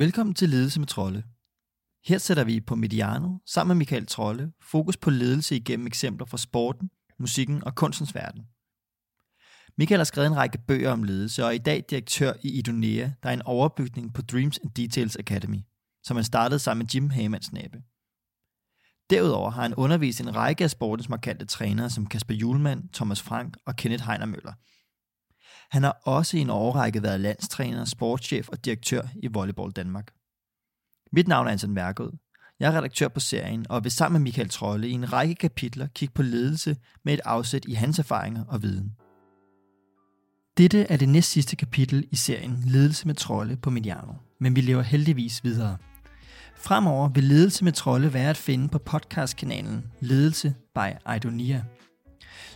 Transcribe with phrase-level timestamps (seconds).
[0.00, 1.24] Velkommen til Ledelse med Trolle.
[2.04, 6.38] Her sætter vi på Mediano sammen med Michael Trolle fokus på ledelse igennem eksempler fra
[6.38, 8.42] sporten, musikken og kunstens verden.
[9.78, 13.10] Michael har skrevet en række bøger om ledelse og er i dag direktør i Idonea,
[13.22, 15.60] der er en overbygning på Dreams and Details Academy,
[16.02, 17.78] som han startede sammen med Jim Hamans nabe.
[19.10, 23.56] Derudover har han undervist en række af sportens markante trænere som Kasper Julemand, Thomas Frank
[23.66, 24.52] og Kenneth Heiner Møller.
[25.70, 30.10] Han har også i en årrække været landstræner, sportschef og direktør i Volleyball Danmark.
[31.12, 32.12] Mit navn er Anton Mærkød.
[32.60, 35.86] Jeg er redaktør på serien og vil sammen med Michael Trolle i en række kapitler
[35.86, 38.92] kigge på ledelse med et afsæt i hans erfaringer og viden.
[40.58, 44.60] Dette er det næst sidste kapitel i serien Ledelse med Trolle på Mediano, men vi
[44.60, 45.76] lever heldigvis videre.
[46.56, 51.64] Fremover vil Ledelse med Trolle være at finde på podcastkanalen Ledelse by Idonia.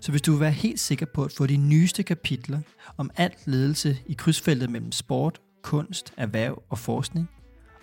[0.00, 2.60] Så hvis du vil være helt sikker på at få de nyeste kapitler
[2.96, 7.30] om alt ledelse i krydsfeltet mellem sport, kunst, erhverv og forskning,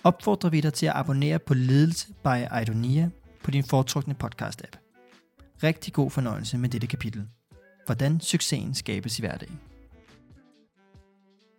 [0.03, 3.09] opfordrer vi dig til at abonnere på Ledelse by Idonia
[3.43, 4.77] på din foretrukne podcast-app.
[5.63, 7.25] Rigtig god fornøjelse med dette kapitel.
[7.85, 9.59] Hvordan succesen skabes i hverdagen.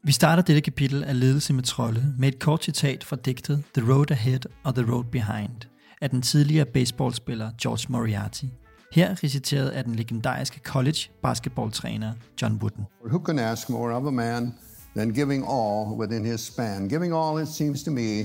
[0.05, 3.93] Vi starter dette kapitel af Ledelse med trolde med et kort citat fra digtet The
[3.93, 5.67] Road Ahead og The Road Behind
[6.01, 8.45] af den tidligere baseballspiller George Moriarty.
[8.93, 12.85] Her reciteret af den legendariske college basketballtræner John Wooden.
[13.07, 14.55] Who can ask more of a man
[14.97, 16.89] than giving all within his span?
[16.89, 18.21] Giving all, it seems to me,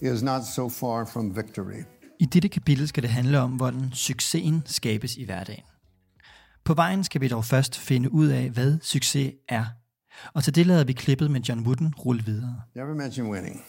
[0.00, 1.82] is not so far from victory.
[2.20, 5.64] I dette kapitel skal det handle om, hvordan succesen skabes i hverdagen.
[6.64, 9.64] På vejen skal vi dog først finde ud af, hvad succes er.
[10.34, 12.60] Og til det lader vi klippet med John Wooden rulle videre.
[12.74, 13.64] Never mention winning.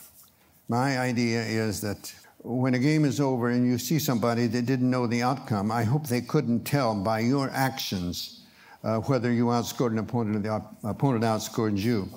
[0.67, 4.89] My idea is that when a game is over and you see somebody that didn't
[4.89, 8.43] know the outcome, I hope they couldn't tell by your actions
[8.83, 12.09] uh, whether you outscored an opponent or the op- opponent outscored you.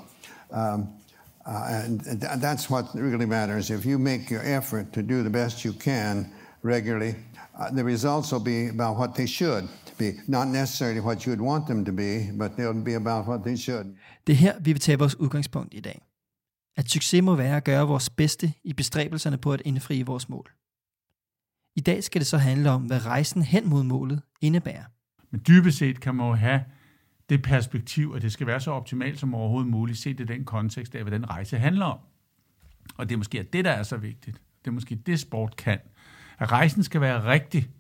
[0.50, 0.88] Um,
[1.46, 3.70] uh, and th- that's what really matters.
[3.70, 6.30] If you make your effort to do the best you can
[6.62, 7.16] regularly,
[7.58, 9.68] uh, the results will be about what they should
[9.98, 10.14] be.
[10.26, 13.94] Not necessarily what you'd want them to be, but they'll be about what they should.
[14.26, 16.00] Det er her, vi vil tage vores udgangspunkt i dag.
[16.76, 20.50] At succes må være at gøre vores bedste i bestræbelserne på at indfri vores mål.
[21.76, 24.84] I dag skal det så handle om, hvad rejsen hen mod målet indebærer.
[25.30, 26.64] Men dybest set kan man jo have
[27.28, 30.94] det perspektiv, at det skal være så optimalt som overhovedet muligt, set i den kontekst
[30.94, 31.98] af, hvad den rejse handler om.
[32.96, 34.42] Og det er måske det, der er så vigtigt.
[34.64, 35.78] Det er måske det, sport kan.
[36.38, 37.70] At rejsen skal være rigtig,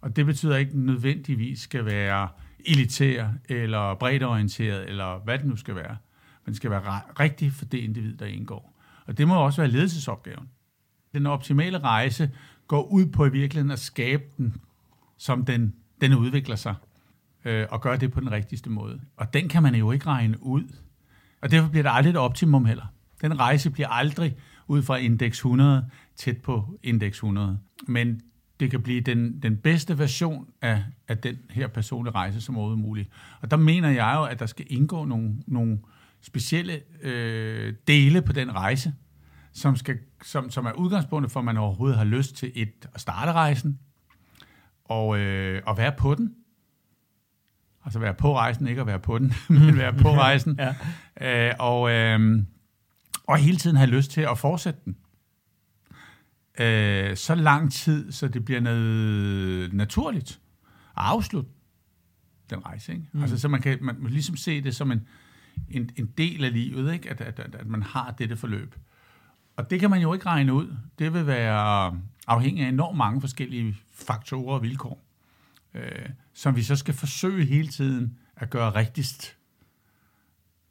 [0.00, 2.28] og det betyder ikke nødvendigvis skal være
[2.66, 5.96] elitær, eller bredt orienteret, eller hvad det nu skal være.
[6.46, 8.78] Men det skal være rigtig for det individ, der indgår.
[9.06, 10.48] Og det må også være ledelsesopgaven.
[11.12, 12.30] Den optimale rejse
[12.66, 14.56] går ud på i virkeligheden at skabe den,
[15.16, 16.74] som den, den udvikler sig,
[17.44, 19.00] øh, og gøre det på den rigtigste måde.
[19.16, 20.64] Og den kan man jo ikke regne ud.
[21.42, 22.86] Og derfor bliver det aldrig et optimum heller.
[23.20, 24.36] Den rejse bliver aldrig
[24.68, 27.58] ud fra indeks 100 tæt på indeks 100.
[27.86, 28.20] Men
[28.60, 32.82] det kan blive den, den bedste version af, af den her personlige rejse som overhovedet
[32.82, 33.10] muligt.
[33.40, 35.78] Og der mener jeg jo, at der skal indgå nogle, nogle
[36.26, 38.94] specielle øh, dele på den rejse,
[39.52, 43.00] som, skal, som, som er udgangspunktet for, at man overhovedet har lyst til et, at
[43.00, 43.78] starte rejsen,
[44.84, 46.34] og, øh, og være på den.
[47.84, 50.60] Altså være på rejsen, ikke at være på den, men være på rejsen.
[51.20, 51.48] ja.
[51.48, 52.42] øh, og, øh,
[53.26, 54.96] og hele tiden have lyst til at fortsætte den.
[56.60, 60.30] Øh, så lang tid, så det bliver noget naturligt
[60.96, 61.50] at afslutte
[62.50, 62.92] den rejse.
[62.92, 63.04] Ikke?
[63.12, 63.22] Mm.
[63.22, 65.06] Altså, så man kan man, man ligesom se det som en,
[65.70, 67.10] en, en del af livet, ikke?
[67.10, 68.74] At, at, at, at man har dette forløb.
[69.56, 70.76] Og det kan man jo ikke regne ud.
[70.98, 75.04] Det vil være afhængig af enormt mange forskellige faktorer og vilkår,
[75.74, 79.36] øh, som vi så skal forsøge hele tiden at gøre rigtigst.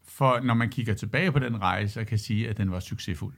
[0.04, 3.34] For når man kigger tilbage på den rejse, og kan sige, at den var succesfuld.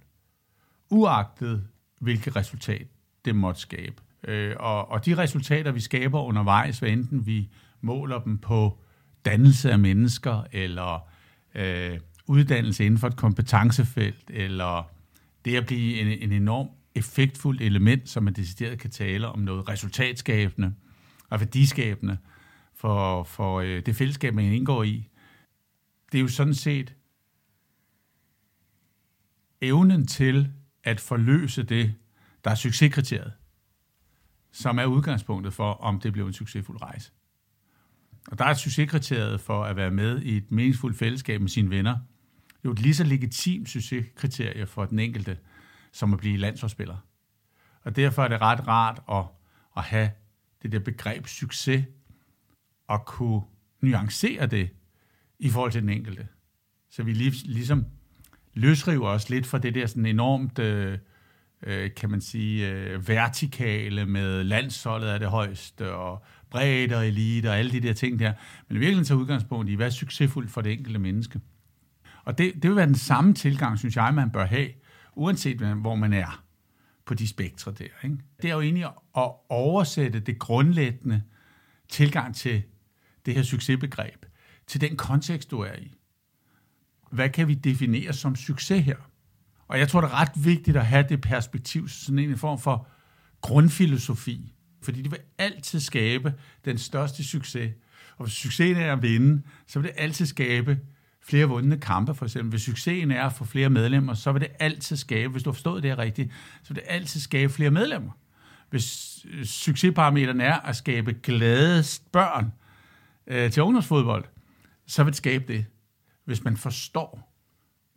[0.89, 1.67] Uagtet
[1.99, 2.88] hvilket resultat
[3.25, 4.01] det måtte skabe.
[4.23, 7.49] Øh, og, og de resultater, vi skaber undervejs, hvad enten vi
[7.81, 8.79] måler dem på
[9.25, 11.07] dannelse af mennesker, eller
[11.55, 14.91] øh, uddannelse inden for et kompetencefelt, eller
[15.45, 19.69] det at blive en, en enorm effektfuld element, som man decideret kan tale om noget
[19.69, 20.73] resultatskabende
[21.29, 22.17] og værdiskabende
[22.73, 25.09] for, for øh, det fællesskab, man indgår i.
[26.11, 26.95] Det er jo sådan set
[29.61, 30.51] evnen til
[30.83, 31.94] at forløse det,
[32.44, 33.33] der er succeskriteriet,
[34.51, 37.11] som er udgangspunktet for, om det bliver en succesfuld rejse.
[38.27, 41.97] Og der er succeskriteriet for at være med i et meningsfuldt fællesskab med sine venner,
[42.65, 45.38] jo et lige så legitimt succeskriterie for den enkelte,
[45.91, 46.97] som at blive landsholdsspiller.
[47.83, 49.25] Og derfor er det ret rart at,
[49.77, 50.12] at have
[50.63, 51.85] det der begreb succes,
[52.88, 53.41] og kunne
[53.81, 54.69] nuancere det
[55.39, 56.27] i forhold til den enkelte.
[56.89, 57.85] Så vi ligesom
[58.53, 60.97] løsriver os lidt fra det der sådan enormt, øh,
[61.63, 67.50] øh, kan man sige, øh, vertikale med landsholdet er det højeste, og bredt og elite
[67.50, 68.33] og alle de der ting der.
[68.68, 71.42] Men i virkeligheden tager udgangspunkt i, hvad er succesfuldt for det enkelte menneske.
[72.24, 74.69] Og det, det vil være den samme tilgang, synes jeg, man bør have,
[75.15, 76.44] uanset hvor man er
[77.06, 77.88] på de spektre der.
[78.04, 78.18] Ikke?
[78.42, 78.86] Det er jo egentlig
[79.18, 81.21] at oversætte det grundlæggende
[81.89, 82.63] tilgang til
[83.25, 84.25] det her succesbegreb,
[84.68, 85.94] til den kontekst, du er i.
[87.12, 88.95] Hvad kan vi definere som succes her?
[89.67, 92.87] Og jeg tror, det er ret vigtigt at have det perspektiv, sådan en form for
[93.41, 96.33] grundfilosofi, fordi det vil altid skabe
[96.65, 97.73] den største succes.
[98.17, 100.79] Og hvis succesen er at vinde, så vil det altid skabe
[101.21, 102.49] flere vundne kampe, for eksempel.
[102.49, 105.53] Hvis succesen er at få flere medlemmer, så vil det altid skabe, hvis du har
[105.53, 106.31] forstået det her rigtigt,
[106.63, 108.11] så vil det altid skabe flere medlemmer.
[108.69, 112.53] Hvis øh, succesparameteren er at skabe glade børn
[113.27, 114.25] øh, til ungdomsfodbold,
[114.87, 115.65] så vil det skabe det,
[116.25, 117.26] hvis man forstår,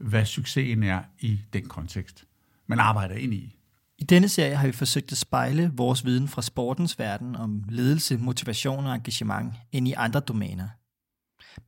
[0.01, 2.25] hvad succesen er i den kontekst,
[2.67, 3.57] man arbejder ind i.
[3.99, 8.17] I denne serie har vi forsøgt at spejle vores viden fra sportens verden om ledelse,
[8.17, 10.69] motivation og engagement ind i andre domæner.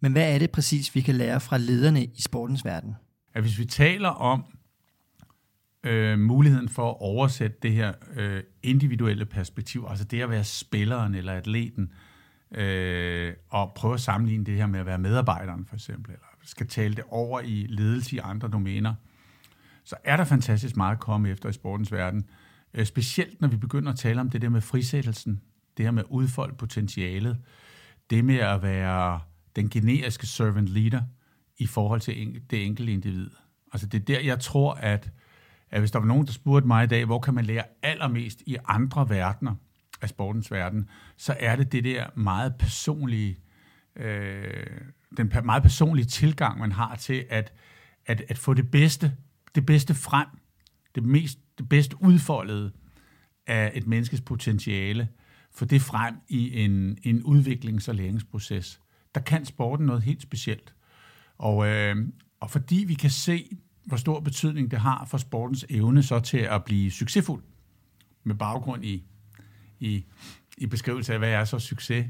[0.00, 2.94] Men hvad er det præcis, vi kan lære fra lederne i sportens verden?
[3.34, 4.44] At hvis vi taler om
[5.84, 11.14] øh, muligheden for at oversætte det her øh, individuelle perspektiv, altså det at være spilleren
[11.14, 11.93] eller atleten,
[12.55, 16.69] øh, og prøve at sammenligne det her med at være medarbejderen for eksempel, eller skal
[16.69, 18.94] tale det over i ledelse i andre domæner,
[19.85, 22.25] så er der fantastisk meget at komme efter i sportens verden.
[22.75, 25.43] Øh, specielt når vi begynder at tale om det der med frisættelsen,
[25.77, 27.39] det her med udfolde potentialet,
[28.11, 29.21] det med at være
[29.56, 31.03] den generiske servant leader
[31.59, 33.31] i forhold til det enkelte individ.
[33.73, 35.11] Altså det er der, jeg tror, at,
[35.71, 38.43] at hvis der var nogen, der spurgte mig i dag, hvor kan man lære allermest
[38.47, 39.55] i andre verdener
[40.03, 43.39] af sportens verden, så er det det der meget personlige,
[43.97, 44.67] øh,
[45.17, 47.53] den meget personlige tilgang, man har til at,
[48.06, 49.12] at, at få det bedste,
[49.55, 50.26] det bedste frem,
[50.94, 52.73] det, mest, det bedste udfoldede
[53.47, 55.09] af et menneskes potentiale,
[55.50, 58.81] få det frem i en, en udviklings- og læringsproces
[59.14, 60.75] der kan sporten noget helt specielt.
[61.38, 61.97] Og, øh,
[62.41, 66.38] og fordi vi kan se, hvor stor betydning det har for sportens evne så til
[66.38, 67.43] at blive succesfuld,
[68.25, 69.05] med baggrund i,
[69.81, 70.05] i,
[70.58, 72.06] i beskrivelse af, hvad er så succes,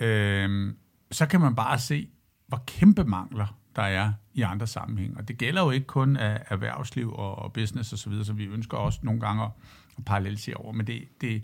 [0.00, 0.74] øh,
[1.10, 2.08] så kan man bare se,
[2.48, 5.16] hvor kæmpe mangler der er i andre sammenhænge.
[5.16, 8.44] Og det gælder jo ikke kun af erhvervsliv og, og business osv., så, så vi
[8.44, 9.50] ønsker også nogle gange at,
[9.98, 11.42] at over, men det, det,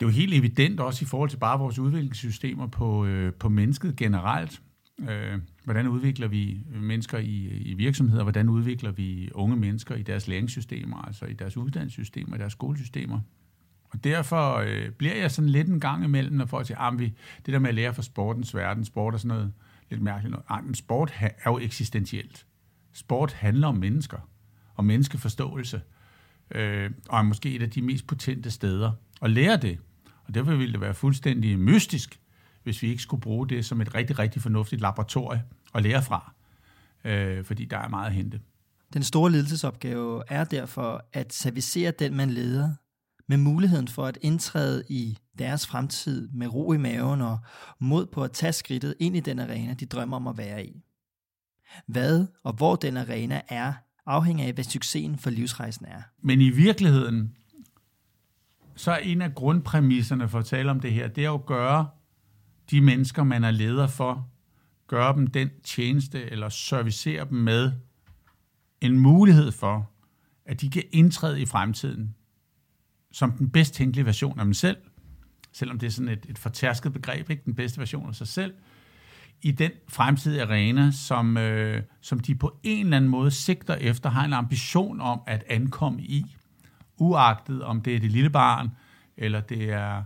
[0.00, 3.48] det er jo helt evident også i forhold til bare vores udviklingssystemer på, øh, på
[3.48, 4.62] mennesket generelt.
[5.08, 8.22] Øh, hvordan udvikler vi mennesker i, i virksomheder?
[8.22, 13.20] Hvordan udvikler vi unge mennesker i deres læringssystemer, altså i deres uddannelsessystemer, i deres skolesystemer?
[13.90, 16.98] Og derfor øh, bliver jeg sådan lidt en gang imellem, når folk siger, ah, at
[16.98, 17.14] vi,
[17.46, 19.52] det der med at lære fra sportens verden, sport er sådan noget
[19.90, 20.46] lidt mærkeligt noget.
[20.50, 22.46] Ej, men sport er jo eksistentielt.
[22.92, 24.18] Sport handler om mennesker,
[24.74, 25.80] og menneskeforståelse,
[26.50, 28.92] øh, og er måske et af de mest potente steder.
[29.22, 29.78] at lære det,
[30.24, 32.20] og derfor ville det være fuldstændig mystisk,
[32.62, 35.42] hvis vi ikke skulle bruge det som et rigtig, rigtig fornuftigt laboratorie
[35.74, 36.32] at lære fra.
[37.04, 38.40] Øh, fordi der er meget at hente.
[38.92, 42.74] Den store ledelsesopgave er derfor at servicere den, man leder,
[43.28, 47.38] med muligheden for at indtræde i deres fremtid med ro i maven og
[47.78, 50.82] mod på at tage skridtet ind i den arena, de drømmer om at være i.
[51.86, 53.72] Hvad og hvor den arena er,
[54.06, 56.02] afhænger af, hvad succesen for livsrejsen er.
[56.22, 57.36] Men i virkeligheden
[58.76, 61.88] så er en af grundpræmisserne for at tale om det her, det er at gøre
[62.70, 64.28] de mennesker, man er leder for,
[64.86, 67.72] gøre dem den tjeneste eller servicere dem med
[68.80, 69.90] en mulighed for,
[70.46, 72.14] at de kan indtræde i fremtiden
[73.12, 74.76] som den bedst tænkelige version af mig selv,
[75.52, 78.54] selvom det er sådan et, et fortærsket begreb, ikke den bedste version af sig selv,
[79.42, 84.10] i den fremtidige arena, som, øh, som de på en eller anden måde sigter efter,
[84.10, 86.36] har en ambition om at ankomme i
[86.98, 88.70] uagtet om det er det lille barn,
[89.16, 90.02] eller det er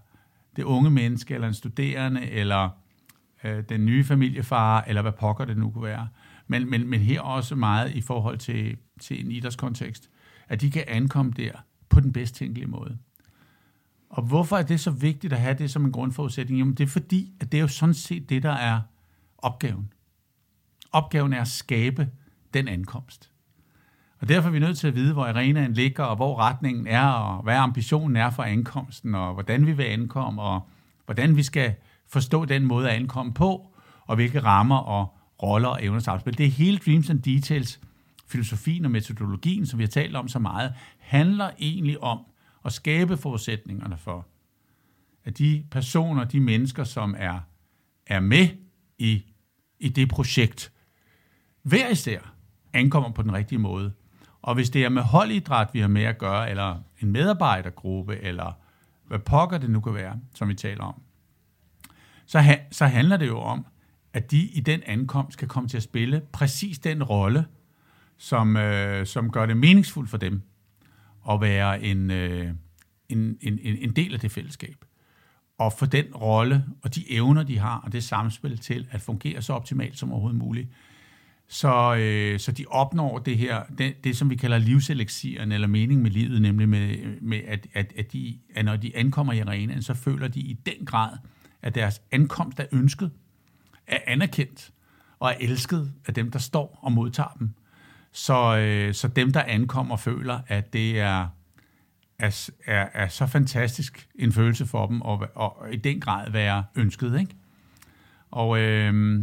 [0.56, 2.68] det unge menneske, eller en studerende, eller
[3.44, 6.08] øh, den nye familiefar, eller hvad pokker det nu kunne være.
[6.46, 10.10] Men, men, men her også meget i forhold til, til en idrætskontekst,
[10.48, 11.52] at de kan ankomme der
[11.92, 12.98] på den bedst tænkelige måde.
[14.10, 16.58] Og hvorfor er det så vigtigt at have det som en grundforudsætning?
[16.58, 18.80] Jamen det er fordi, at det er jo sådan set det, der er
[19.38, 19.92] opgaven.
[20.92, 22.08] Opgaven er at skabe
[22.54, 23.30] den ankomst.
[24.18, 27.06] Og derfor er vi nødt til at vide, hvor arenaen ligger, og hvor retningen er,
[27.06, 30.68] og hvad ambitionen er for ankomsten, og hvordan vi vil ankomme, og
[31.04, 31.74] hvordan vi skal
[32.08, 33.74] forstå den måde at ankomme på,
[34.06, 36.22] og hvilke rammer og roller og evner.
[36.26, 37.80] Det er hele Dreams and Details,
[38.32, 42.18] filosofien og metodologien, som vi har talt om så meget, handler egentlig om
[42.64, 44.26] at skabe forudsætningerne for,
[45.24, 47.40] at de personer, de mennesker, som er,
[48.06, 48.48] er med
[48.98, 49.24] i,
[49.78, 50.72] i det projekt,
[51.62, 52.34] hver især
[52.72, 53.92] ankommer på den rigtige måde.
[54.42, 58.52] Og hvis det er med holdidræt, vi har med at gøre, eller en medarbejdergruppe, eller
[59.06, 61.02] hvad pokker det nu kan være, som vi taler om,
[62.26, 63.66] så, ha, så handler det jo om,
[64.12, 67.46] at de i den ankomst kan komme til at spille præcis den rolle,
[68.22, 70.42] som, øh, som gør det meningsfuldt for dem
[71.30, 72.50] at være en, øh,
[73.08, 74.84] en, en, en del af det fællesskab.
[75.58, 79.42] Og for den rolle og de evner, de har, og det samspil til at fungere
[79.42, 80.68] så optimalt som overhovedet muligt,
[81.48, 86.02] så, øh, så de opnår det her, det, det som vi kalder livseleksieren, eller mening
[86.02, 89.82] med livet, nemlig med, med at, at, at, de, at når de ankommer i arenaen,
[89.82, 91.16] så føler de i den grad,
[91.62, 93.10] at deres ankomst er ønsket,
[93.86, 94.72] er anerkendt
[95.18, 97.54] og er elsket af dem, der står og modtager dem.
[98.12, 101.28] Så, øh, så dem, der ankommer, føler, at det er,
[102.18, 106.64] er, er, er så fantastisk en følelse for dem, og, og i den grad være
[106.74, 107.20] ønsket.
[107.20, 107.36] Ikke?
[108.30, 109.20] Og, øh,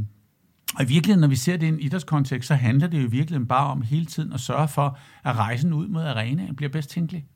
[0.76, 3.12] og i virkeligheden, når vi ser det i en idrætskontekst, så handler det jo i
[3.12, 6.90] virkeligheden bare om hele tiden at sørge for, at rejsen ud mod arenaen bliver bedst
[6.90, 7.28] tænkelig.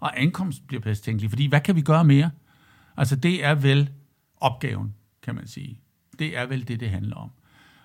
[0.00, 1.30] Og ankomst bliver bedst tænkelig.
[1.30, 2.30] Fordi hvad kan vi gøre mere?
[2.96, 3.90] Altså det er vel
[4.36, 5.80] opgaven, kan man sige.
[6.18, 7.30] Det er vel det, det handler om.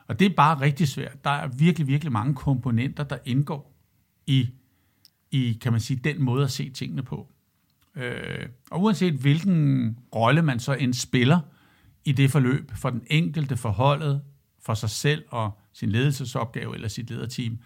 [0.07, 1.23] Og det er bare rigtig svært.
[1.23, 3.77] Der er virkelig, virkelig mange komponenter, der indgår
[4.27, 4.49] i,
[5.31, 7.27] i kan man sige, den måde at se tingene på.
[7.95, 11.39] Øh, og uanset hvilken rolle man så end spiller
[12.05, 14.21] i det forløb, for den enkelte forholdet,
[14.59, 17.59] for sig selv og sin ledelsesopgave eller sit lederteam,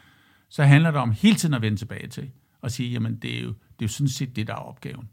[0.50, 2.32] så handler det om hele tiden at vende tilbage til
[2.62, 5.10] og sige, jamen det er jo, det er jo sådan set det, der er opgaven.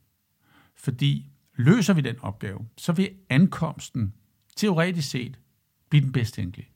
[0.76, 4.14] Fordi løser vi den opgave, så vil ankomsten
[4.56, 5.38] teoretisk set
[5.88, 6.68] blive den bedst tænkelige.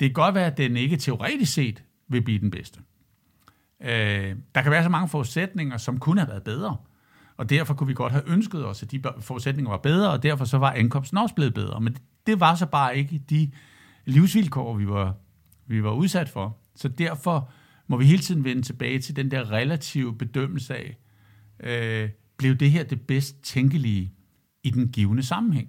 [0.00, 2.80] Det kan godt være, at den ikke teoretisk set vil blive den bedste.
[3.82, 6.76] Øh, der kan være så mange forudsætninger, som kunne have været bedre,
[7.36, 10.44] og derfor kunne vi godt have ønsket os, at de forudsætninger var bedre, og derfor
[10.44, 11.80] så var ankomsten også blevet bedre.
[11.80, 13.50] Men det var så bare ikke de
[14.04, 15.14] livsvilkår, vi var,
[15.66, 16.58] vi var udsat for.
[16.76, 17.50] Så derfor
[17.86, 20.98] må vi hele tiden vende tilbage til den der relative bedømmelse af,
[21.60, 24.12] øh, blev det her det bedst tænkelige
[24.62, 25.68] i den givende sammenhæng?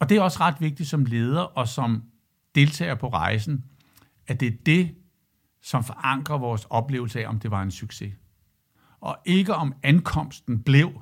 [0.00, 2.02] Og det er også ret vigtigt som leder og som
[2.58, 3.64] deltager på rejsen,
[4.26, 4.94] at det er det,
[5.62, 8.12] som forankrer vores oplevelse af, om det var en succes.
[9.00, 11.00] Og ikke om ankomsten blev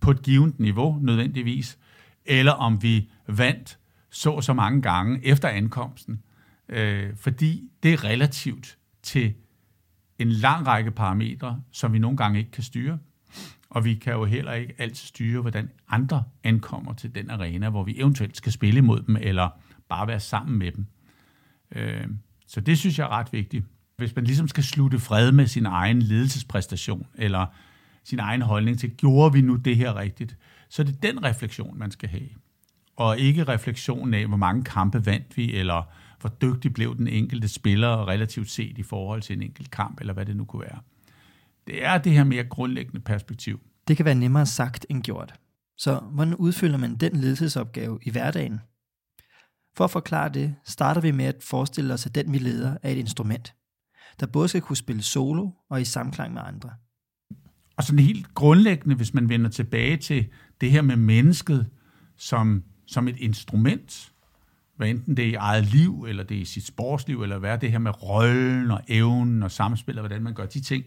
[0.00, 1.78] på et givet niveau nødvendigvis,
[2.24, 3.78] eller om vi vandt
[4.10, 6.22] så så mange gange efter ankomsten,
[6.68, 9.34] øh, fordi det er relativt til
[10.18, 12.98] en lang række parametre, som vi nogle gange ikke kan styre.
[13.70, 17.84] Og vi kan jo heller ikke altid styre, hvordan andre ankommer til den arena, hvor
[17.84, 19.48] vi eventuelt skal spille imod dem, eller
[19.88, 20.86] bare være sammen med dem.
[21.74, 22.06] Øh,
[22.46, 23.64] så det synes jeg er ret vigtigt.
[23.96, 27.46] Hvis man ligesom skal slutte fred med sin egen ledelsespræstation, eller
[28.04, 30.36] sin egen holdning til, gjorde vi nu det her rigtigt,
[30.68, 32.28] så er det den refleksion, man skal have
[32.96, 35.82] og ikke refleksionen af, hvor mange kampe vandt vi, eller
[36.20, 40.12] hvor dygtig blev den enkelte spiller relativt set i forhold til en enkelt kamp, eller
[40.12, 40.78] hvad det nu kunne være.
[41.66, 43.60] Det er det her mere grundlæggende perspektiv.
[43.88, 45.34] Det kan være nemmere sagt end gjort.
[45.78, 48.60] Så hvordan udfylder man den ledelsesopgave i hverdagen?
[49.76, 52.90] For at forklare det, starter vi med at forestille os, at den vi leder er
[52.90, 53.54] et instrument,
[54.20, 56.70] der både skal kunne spille solo og i samklang med andre.
[57.76, 60.26] Og sådan helt grundlæggende, hvis man vender tilbage til
[60.60, 61.70] det her med mennesket
[62.16, 64.12] som som et instrument,
[64.76, 67.50] hvad enten det er i eget liv, eller det er i sit sportsliv, eller hvad
[67.50, 70.84] er det her med rollen og evnen og samspil, og hvordan man gør de ting,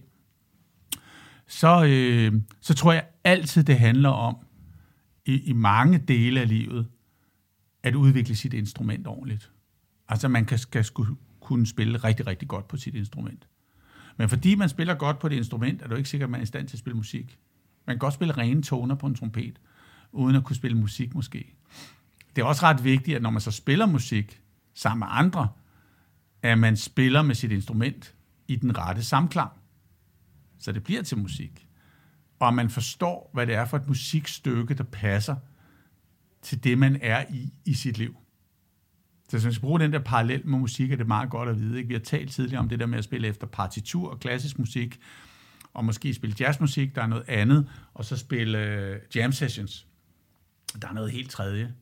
[1.48, 4.38] så, øh, så tror jeg altid, det handler om,
[5.25, 6.88] i, i mange dele af livet,
[7.88, 9.51] at udvikle sit instrument ordentligt.
[10.10, 13.48] Altså man kan, skal skulle kunne spille rigtig, rigtig godt på sit instrument.
[14.17, 16.44] Men fordi man spiller godt på det instrument, er du ikke sikkert, at man er
[16.44, 17.39] i stand til at spille musik.
[17.88, 19.60] Man kan godt spille rene toner på en trompet,
[20.12, 21.56] uden at kunne spille musik måske
[22.38, 24.41] det er også ret vigtigt, at når man så spiller musik
[24.74, 25.48] sammen med andre,
[26.41, 28.15] at man spiller med sit instrument
[28.48, 29.51] i den rette samklang.
[30.60, 31.67] Så det bliver til musik.
[32.39, 35.36] Og man forstår, hvad det er for et musikstykke, der passer
[36.48, 38.16] til det, man er i i sit liv.
[39.30, 41.60] Så hvis man skal bruge den der parallel med musik, er det meget godt at
[41.60, 41.77] vide.
[41.77, 41.88] Ikke?
[41.88, 45.00] Vi har talt tidligere om det der med at spille efter partitur og klassisk musik,
[45.74, 49.88] og måske spille jazzmusik, der er noget andet, og så spille øh, jam sessions.
[50.82, 51.74] Der er noget helt tredje.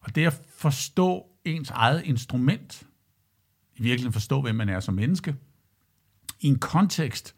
[0.00, 2.86] Og det at forstå ens eget instrument,
[3.76, 5.36] i virkeligheden forstå, hvem man er som menneske,
[6.40, 7.34] i en kontekst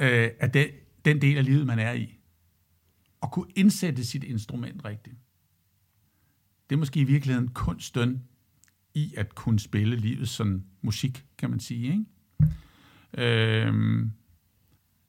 [0.00, 0.66] øh, af den,
[1.04, 2.18] den del af livet, man er i,
[3.20, 5.16] og kunne indsætte sit instrument rigtigt.
[6.70, 8.22] Det er måske i virkeligheden kunsten
[8.94, 11.92] i at kunne spille livet som musik, kan man sige.
[11.92, 12.04] Ikke?
[13.66, 14.12] Øhm,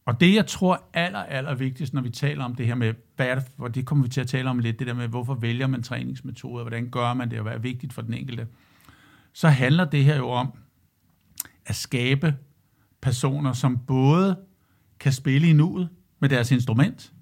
[0.06, 3.28] og det, jeg tror aller, aller vigtigst, når vi taler om det her med, hvad
[3.28, 5.34] er det, og det kommer vi til at tale om lidt, det der med, hvorfor
[5.34, 8.48] vælger man træningsmetoder, hvordan gør man det, og hvad er vigtigt for den enkelte,
[9.34, 10.54] så handler det her jo om,
[11.66, 12.36] at skabe
[13.02, 14.40] personer, som både
[15.00, 17.14] kan spille i nuet med deres instrument,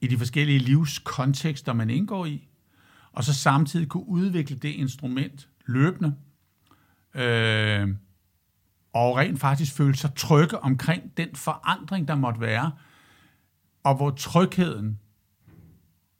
[0.00, 2.48] i de forskellige livskontekster, man indgår i,
[3.12, 6.14] og så samtidig kunne udvikle det instrument løbende,
[7.14, 7.88] øh,
[8.92, 12.72] og rent faktisk føle sig trygge omkring den forandring, der måtte være,
[13.82, 14.98] og hvor trygheden,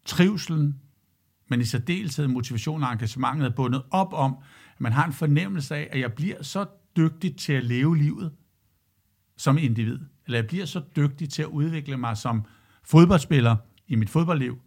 [0.04, 0.80] trivselen,
[1.49, 4.37] men i særdeleshed motivation og engagementet er bundet op om,
[4.75, 8.32] at man har en fornemmelse af, at jeg bliver så dygtig til at leve livet
[9.37, 12.44] som individ, eller jeg bliver så dygtig til at udvikle mig som
[12.84, 13.56] fodboldspiller
[13.88, 14.61] i mit fodboldliv,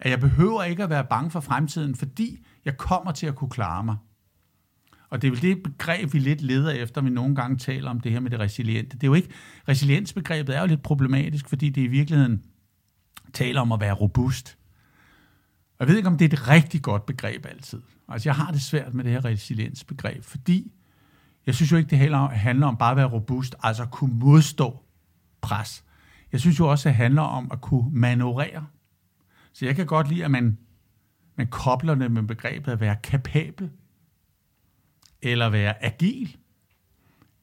[0.00, 3.50] at jeg behøver ikke at være bange for fremtiden, fordi jeg kommer til at kunne
[3.50, 3.96] klare mig.
[5.10, 8.00] Og det er vel det begreb, vi lidt leder efter, vi nogle gange taler om
[8.00, 8.96] det her med det resiliente.
[8.96, 9.28] Det er jo ikke,
[9.68, 12.44] resiliensbegrebet er jo lidt problematisk, fordi det i virkeligheden
[13.32, 14.58] taler om at være robust.
[15.78, 17.82] Og jeg ved ikke, om det er et rigtig godt begreb altid.
[18.08, 20.72] Altså, jeg har det svært med det her resiliensbegreb, fordi
[21.46, 21.98] jeg synes jo ikke, det
[22.32, 24.84] handler om bare at være robust, altså at kunne modstå
[25.40, 25.84] pres.
[26.32, 28.66] Jeg synes jo også, det handler om at kunne manøvrere.
[29.52, 30.58] Så jeg kan godt lide, at man,
[31.36, 33.70] man kobler det med begrebet at være kapabel,
[35.22, 36.36] eller være agil,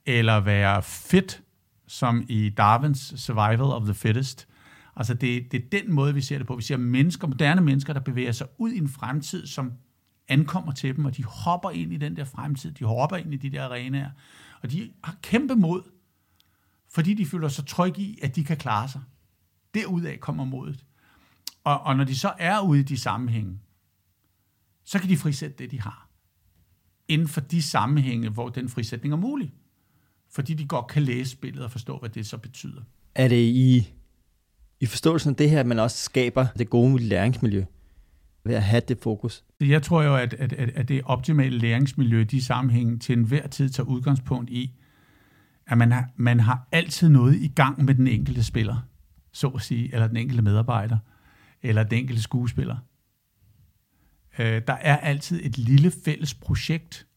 [0.06, 1.44] eller være fit,
[1.88, 4.48] som i Darwins Survival of the Fittest.
[4.96, 6.56] Altså det, det er den måde, vi ser det på.
[6.56, 9.74] Vi ser mennesker, moderne mennesker, der bevæger sig ud i en fremtid, som
[10.28, 13.38] ankommer til dem, og de hopper ind i den der fremtid, de hopper ind i
[13.38, 14.10] de der arenaer,
[14.62, 15.84] og de har kæmpe mod,
[16.90, 19.02] fordi de føler sig trygge i, at de kan klare sig.
[19.74, 20.86] Derudaf kommer modet.
[21.66, 23.60] Og, og når de så er ude i de sammenhænge,
[24.84, 26.10] så kan de frisætte det, de har.
[27.08, 29.54] Inden for de sammenhænge, hvor den frisætning er mulig.
[30.30, 32.82] Fordi de godt kan læse spillet og forstå, hvad det så betyder.
[33.16, 33.94] Er det i,
[34.80, 37.66] i forståelsen af det her, at man også skaber det gode læringsmiljø?
[38.46, 39.44] ved at have det fokus?
[39.60, 43.88] Jeg tror jo, at, at, at det optimale læringsmiljø, de sammenhænge til enhver tid tager
[43.88, 44.72] udgangspunkt i,
[45.68, 48.78] at man har, man har altid noget i gang med den enkelte spiller,
[49.32, 50.98] så at sige, eller den enkelte medarbejder,
[51.70, 52.78] eller den enkelte skuespiller.
[54.40, 57.08] Øh, der er altid et lille fælles projekt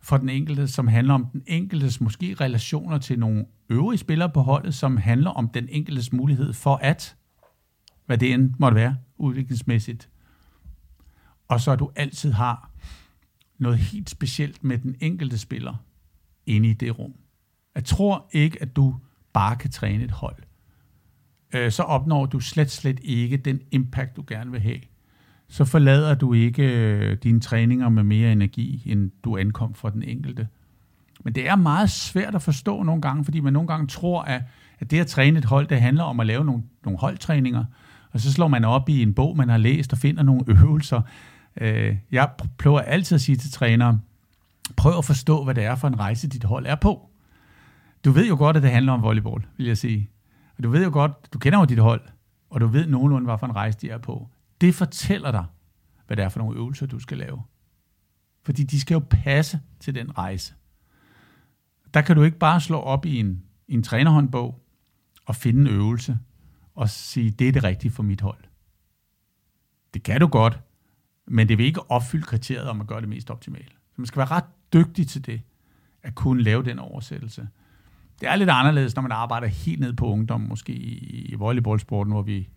[0.00, 4.40] for den enkelte, som handler om den enkeltes måske relationer til nogle øvrige spillere på
[4.40, 7.16] holdet, som handler om den enkeltes mulighed for at,
[8.06, 10.08] hvad det end måtte være, udviklingsmæssigt,
[11.48, 12.70] og så du altid har
[13.58, 15.74] noget helt specielt med den enkelte spiller
[16.46, 17.14] inde i det rum.
[17.74, 18.96] Jeg tror ikke, at du
[19.32, 20.42] bare kan træne et hold.
[21.54, 24.78] Øh, så opnår du slet, slet ikke den impact, du gerne vil have.
[25.48, 30.02] Så forlader du ikke øh, dine træninger med mere energi, end du ankom fra den
[30.02, 30.48] enkelte.
[31.24, 34.42] Men det er meget svært at forstå nogle gange, fordi man nogle gange tror, at,
[34.78, 37.64] at det at træne et hold, det handler om at lave nogle, nogle holdtræninger,
[38.12, 41.02] og så slår man op i en bog, man har læst, og finder nogle øvelser,
[41.60, 44.00] Øh, jeg prøver altid at sige til trænere,
[44.76, 47.10] prøv at forstå, hvad det er for en rejse, dit hold er på.
[48.04, 50.08] Du ved jo godt, at det handler om volleyball, vil jeg sige.
[50.56, 52.08] Og du ved jo godt, du kender jo dit hold,
[52.50, 54.28] og du ved nogenlunde, hvad for en rejse de er på.
[54.60, 55.44] Det fortæller dig,
[56.06, 57.42] hvad det er for nogle øvelser, du skal lave.
[58.42, 60.54] Fordi de skal jo passe til den rejse.
[61.94, 64.62] Der kan du ikke bare slå op i en, i en trænerhåndbog
[65.26, 66.18] og finde en øvelse
[66.74, 68.44] og sige, det er det rigtige for mit hold.
[69.94, 70.60] Det kan du godt,
[71.26, 73.70] men det vil ikke opfylde kriteriet om at gøre det mest optimalt.
[73.70, 75.42] Så man skal være ret dygtig til det,
[76.02, 77.48] at kunne lave den oversættelse.
[78.20, 82.12] Det er lidt anderledes, når man arbejder helt ned på ungdom, måske i, i volleyballsporten,
[82.12, 82.48] hvor vi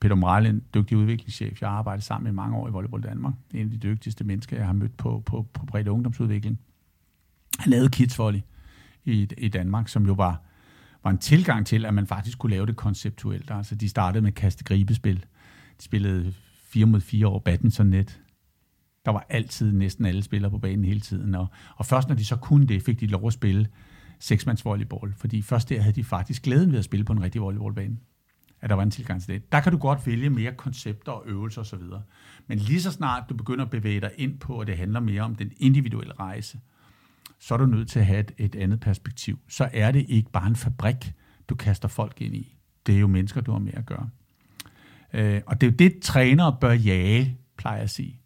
[0.00, 1.60] Peter Morale, en dygtig udviklingschef.
[1.60, 3.34] Jeg har arbejdet sammen med mange år i Volleyball Danmark.
[3.52, 6.58] Det er en af de dygtigste mennesker, jeg har mødt på, på, på bredt ungdomsudvikling.
[7.58, 8.40] Han lavede Kids Volley
[9.04, 10.42] i, i Danmark, som jo var,
[11.04, 13.50] var en tilgang til, at man faktisk kunne lave det konceptuelt.
[13.50, 15.24] Altså, de startede med kaste-gribespil.
[15.78, 16.32] De spillede
[16.68, 18.20] 4 mod 4 over badmintonnet.
[19.04, 22.24] Der var altid næsten alle spillere på banen hele tiden, og, og først når de
[22.24, 23.68] så kunne det, fik de lov at spille
[24.20, 27.40] seksmands volleyball, fordi først der havde de faktisk glæden ved at spille på en rigtig
[27.40, 27.96] volleyballbane
[28.60, 29.52] at der var en tilgang til det.
[29.52, 31.82] Der kan du godt vælge mere koncepter og øvelser osv.
[32.46, 35.22] Men lige så snart du begynder at bevæge dig ind på, at det handler mere
[35.22, 36.60] om den individuelle rejse,
[37.38, 39.38] så er du nødt til at have et, et andet perspektiv.
[39.48, 41.12] Så er det ikke bare en fabrik,
[41.48, 42.56] du kaster folk ind i.
[42.86, 44.10] Det er jo mennesker, du har med at gøre.
[45.12, 48.20] Øh, og det er jo det, trænere bør jage, plejer jeg at sige.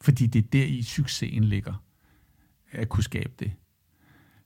[0.00, 1.84] Fordi det er der i succesen ligger,
[2.72, 3.52] at kunne skabe det.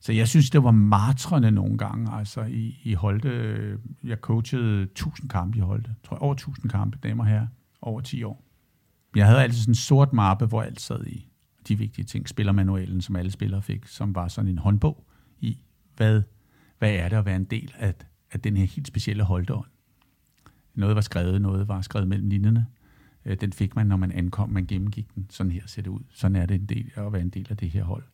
[0.03, 2.13] Så jeg synes, det var martrende nogle gange.
[2.13, 5.95] Altså i, i Holte, jeg coachede 1000 kampe i Holte.
[6.05, 7.47] Tror jeg, over 1000 kampe, damer her,
[7.83, 8.45] over 10 år.
[9.17, 11.29] Jeg havde altid sådan en sort mappe, hvor alt sad i.
[11.69, 15.05] De vigtige ting, spillermanualen, som alle spillere fik, som var sådan en håndbog
[15.41, 15.59] i,
[15.97, 16.23] hvad,
[16.79, 17.95] hvad er det at være en del af,
[18.33, 19.69] af den her helt specielle Holteånd.
[20.75, 22.67] Noget var skrevet, noget var skrevet mellem linjerne.
[23.25, 25.27] Øh, den fik man, når man ankom, man gennemgik den.
[25.31, 26.01] Sådan her ser det ud.
[26.11, 28.05] Sådan er det en del, at være en del af det her hold.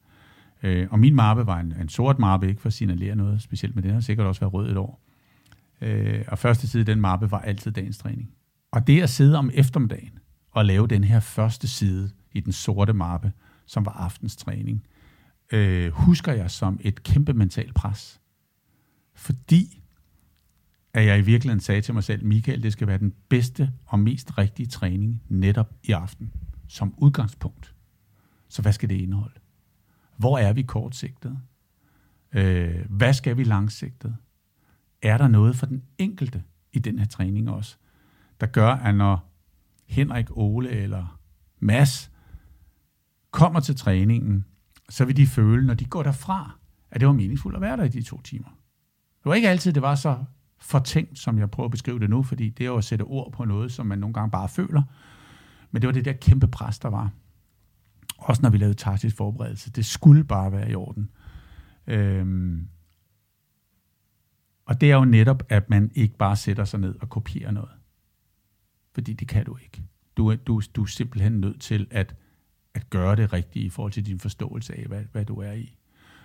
[0.62, 3.75] Øh, og min mappe var en, en sort mappe, ikke for at signalere noget specielt,
[3.75, 5.05] men den har sikkert også været rød et år.
[5.81, 8.31] Øh, og første side i den mappe var altid dagens træning.
[8.71, 10.18] Og det at sidde om eftermiddagen
[10.51, 13.33] og lave den her første side i den sorte mappe,
[13.66, 14.87] som var aftens træning,
[15.53, 18.21] øh, husker jeg som et kæmpe mentalt pres.
[19.14, 19.83] Fordi
[20.94, 23.99] at jeg i virkeligheden sagde til mig selv, Michael, det skal være den bedste og
[23.99, 26.33] mest rigtige træning netop i aften,
[26.68, 27.75] som udgangspunkt.
[28.49, 29.40] Så hvad skal det indeholde?
[30.18, 31.38] Hvor er vi kortsigtet?
[32.33, 34.16] Øh, hvad skal vi langsigtet?
[35.02, 37.76] Er der noget for den enkelte i den her træning også,
[38.40, 39.33] der gør, at når
[39.87, 41.20] Henrik, Ole eller
[41.59, 42.11] Mads
[43.31, 44.44] kommer til træningen,
[44.88, 46.59] så vil de føle, når de går derfra,
[46.90, 48.48] at det var meningsfuldt at være der i de to timer.
[49.18, 50.24] Det var ikke altid, det var så
[50.59, 53.33] fortænkt, som jeg prøver at beskrive det nu, fordi det er jo at sætte ord
[53.33, 54.83] på noget, som man nogle gange bare føler.
[55.70, 57.11] Men det var det der kæmpe pres, der var.
[58.28, 59.70] Også når vi lavede taktisk forberedelse.
[59.70, 61.10] Det skulle bare være i orden.
[61.86, 62.68] Øhm,
[64.64, 67.70] og det er jo netop, at man ikke bare sætter sig ned og kopierer noget.
[68.94, 69.82] Fordi det kan du ikke.
[70.16, 72.14] Du er, du, du er simpelthen nødt til at,
[72.74, 75.76] at gøre det rigtige i forhold til din forståelse af, hvad, hvad du er i.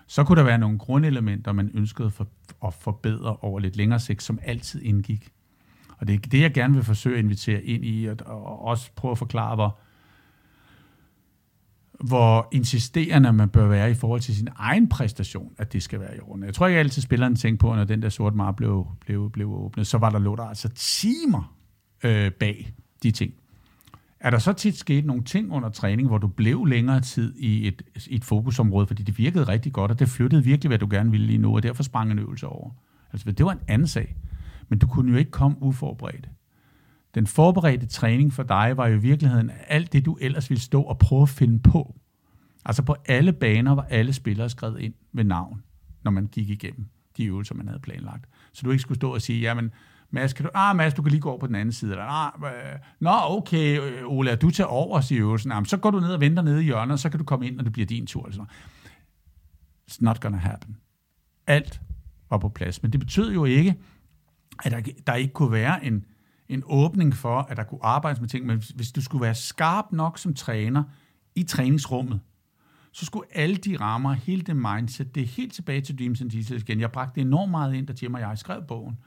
[0.08, 2.28] Så kunne der være nogle grundelementer, man ønskede for,
[2.66, 5.30] at forbedre over lidt længere sigt, som altid indgik.
[5.98, 8.92] Og det er det, jeg gerne vil forsøge at invitere ind i, og, og også
[8.96, 9.80] prøve at forklare, hvor,
[12.00, 16.18] hvor insisterende man bør være i forhold til sin egen præstation, at det skal være
[16.18, 16.44] i orden.
[16.44, 19.52] Jeg tror ikke altid, spilleren tænkte på, når den der sorte mar blev, blev, blev
[19.52, 21.56] åbnet, så var der lå der altså timer
[22.04, 23.34] øh, bag de ting.
[24.20, 27.68] Er der så tit sket nogle ting under træning, hvor du blev længere tid i
[27.68, 30.88] et, i et fokusområde, fordi det virkede rigtig godt, og det flyttede virkelig, hvad du
[30.92, 32.72] gerne ville lige nu, og derfor sprang en øvelse over?
[33.14, 34.16] Altså, det var en anden sag.
[34.70, 36.30] Men du kunne jo ikke komme uforberedt.
[37.16, 40.82] Den forberedte træning for dig var jo i virkeligheden alt det, du ellers ville stå
[40.82, 41.96] og prøve at finde på.
[42.66, 45.64] Altså på alle baner var alle spillere skrevet ind med navn,
[46.04, 48.26] når man gik igennem de øvelser, man havde planlagt.
[48.54, 49.72] Så du ikke skulle stå og sige, jamen,
[50.10, 51.92] Mads, kan du, ah, Mads, du kan lige gå over på den anden side.
[51.92, 55.52] Eller, ah, øh, nå, okay, øh, Ole, du tager over i øvelsen?
[55.52, 57.48] Jamen, så går du ned og venter nede i hjørnet, og så kan du komme
[57.48, 58.28] ind, når det bliver din tur.
[58.28, 58.46] Eller
[59.92, 60.78] It's not gonna happen.
[61.48, 61.82] Alt
[62.30, 62.82] var på plads.
[62.82, 63.76] Men det betød jo ikke,
[64.64, 66.06] at der, der ikke kunne være en,
[66.54, 68.46] en åbning for, at der kunne arbejdes med ting.
[68.46, 70.84] Men hvis du skulle være skarp nok som træner
[71.36, 72.20] i træningsrummet,
[72.92, 76.30] så skulle alle de rammer, hele det mindset, det er helt tilbage til Dreams and
[76.30, 76.80] Details igen.
[76.80, 78.98] Jeg bragte enormt meget ind, da Jim og jeg skrev bogen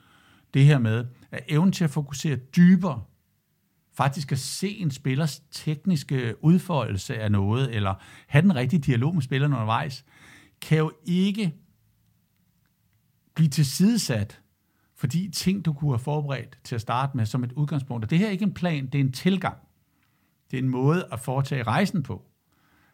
[0.54, 3.02] det her med, at evnen til at fokusere dybere,
[3.94, 7.94] faktisk at se en spillers tekniske udfoldelse af noget, eller
[8.26, 10.04] have den rigtige dialog med spilleren undervejs,
[10.60, 11.54] kan jo ikke
[13.34, 14.40] blive tilsidesat,
[14.96, 18.04] fordi ting, du kunne have forberedt til at starte med som et udgangspunkt.
[18.04, 19.58] Og det her er ikke en plan, det er en tilgang.
[20.50, 22.26] Det er en måde at foretage rejsen på.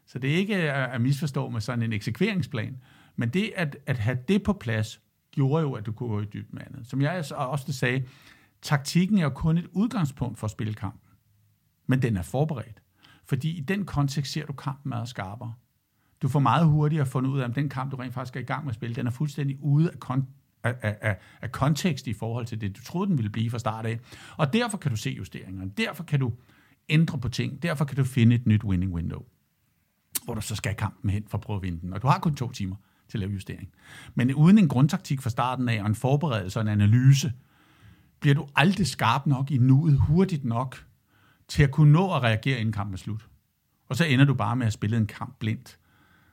[0.07, 2.79] Så det er ikke at misforstå med sådan en eksekveringsplan,
[3.17, 6.25] men det at, at have det på plads, gjorde jo, at du kunne gå i
[6.25, 6.87] dybden med andet.
[6.87, 8.05] Som jeg også sagde,
[8.63, 11.11] taktikken er jo kun et udgangspunkt for at spille kampen.
[11.87, 12.83] Men den er forberedt.
[13.25, 15.55] Fordi i den kontekst ser du kampen meget skarpere.
[16.23, 18.45] Du får meget hurtigere fundet ud af, om den kamp, du rent faktisk er i
[18.45, 22.13] gang med at spille, den er fuldstændig ude af, kon- af, af, af, kontekst i
[22.13, 23.99] forhold til det, du troede, den ville blive fra start af.
[24.37, 25.65] Og derfor kan du se justeringer.
[25.67, 26.33] Derfor kan du
[26.89, 27.63] ændre på ting.
[27.63, 29.23] Derfor kan du finde et nyt winning window,
[30.25, 31.93] hvor du så skal kampen hen for at prøve at vinde den.
[31.93, 32.77] Og du har kun to timer
[33.09, 33.69] til at lave justering.
[34.15, 37.33] Men uden en grundtaktik fra starten af, og en forberedelse og en analyse,
[38.21, 40.85] bliver du aldrig skarp nok i nuet, hurtigt nok,
[41.49, 43.29] til at kunne nå at reagere, inden kampen er slut.
[43.89, 45.79] Og så ender du bare med at spille en kamp blindt,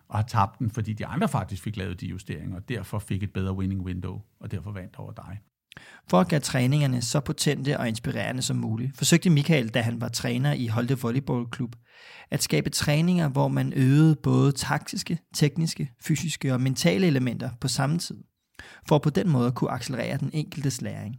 [0.10, 3.24] og har tabt den, fordi de andre faktisk fik lavet de justeringer, og derfor fik
[3.24, 5.40] et bedre winning window, og derfor vandt over dig.
[6.10, 10.08] For at gøre træningerne så potente og inspirerende som muligt, forsøgte Michael, da han var
[10.08, 11.76] træner i Holte Volleyballklub,
[12.32, 17.98] at skabe træninger, hvor man øvede både taktiske, tekniske, fysiske og mentale elementer på samme
[17.98, 18.18] tid,
[18.88, 21.16] for på den måde kunne accelerere den enkeltes læring.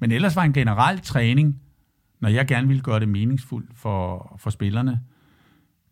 [0.00, 1.60] Men ellers var en generel træning,
[2.20, 5.00] når jeg gerne ville gøre det meningsfuldt for, for spillerne,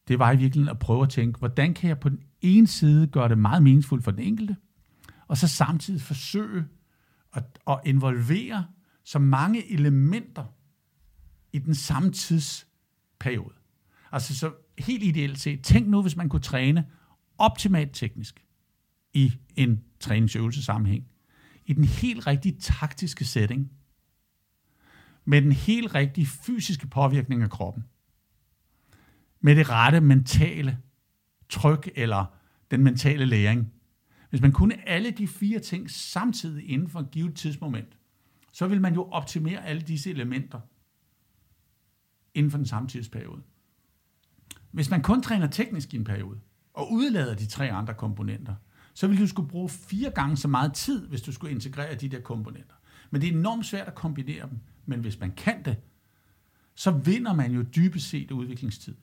[0.08, 3.06] det var i virkeligheden at prøve at tænke, hvordan kan jeg på den ene side
[3.06, 4.56] gøre det meget meningsfuldt for den enkelte,
[5.26, 6.64] og så samtidig forsøge
[7.32, 8.66] at, at involvere
[9.04, 10.44] så mange elementer
[11.52, 13.54] i den samme tidsperiode.
[14.12, 16.86] Altså så helt ideelt set, tænk nu, hvis man kunne træne
[17.38, 18.44] optimalt teknisk
[19.12, 21.04] i en træningsøvelsesammenhæng,
[21.66, 23.70] i den helt rigtige taktiske setting,
[25.24, 27.84] med den helt rigtige fysiske påvirkning af kroppen,
[29.40, 30.78] med det rette mentale
[31.48, 32.24] tryk eller
[32.70, 33.72] den mentale læring.
[34.30, 37.98] Hvis man kunne alle de fire ting samtidig inden for et givet tidsmoment,
[38.52, 40.60] så vil man jo optimere alle disse elementer
[42.34, 43.42] inden for den samme tidsperiode.
[44.70, 46.40] Hvis man kun træner teknisk i en periode,
[46.74, 48.54] og udlader de tre andre komponenter,
[48.94, 52.08] så vil du skulle bruge fire gange så meget tid, hvis du skulle integrere de
[52.08, 52.74] der komponenter.
[53.10, 54.58] Men det er enormt svært at kombinere dem.
[54.86, 55.76] Men hvis man kan det,
[56.74, 58.94] så vinder man jo dybest set udviklingstid.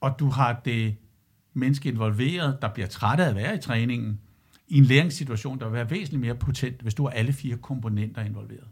[0.00, 0.96] Og du har det
[1.54, 4.20] menneske involveret, der bliver træt af at være i træningen,
[4.68, 8.22] i en læringssituation, der vil være væsentligt mere potent, hvis du har alle fire komponenter
[8.22, 8.68] involveret.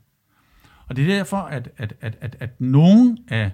[0.86, 3.50] Og det er derfor, at, at, at, at, at nogen af,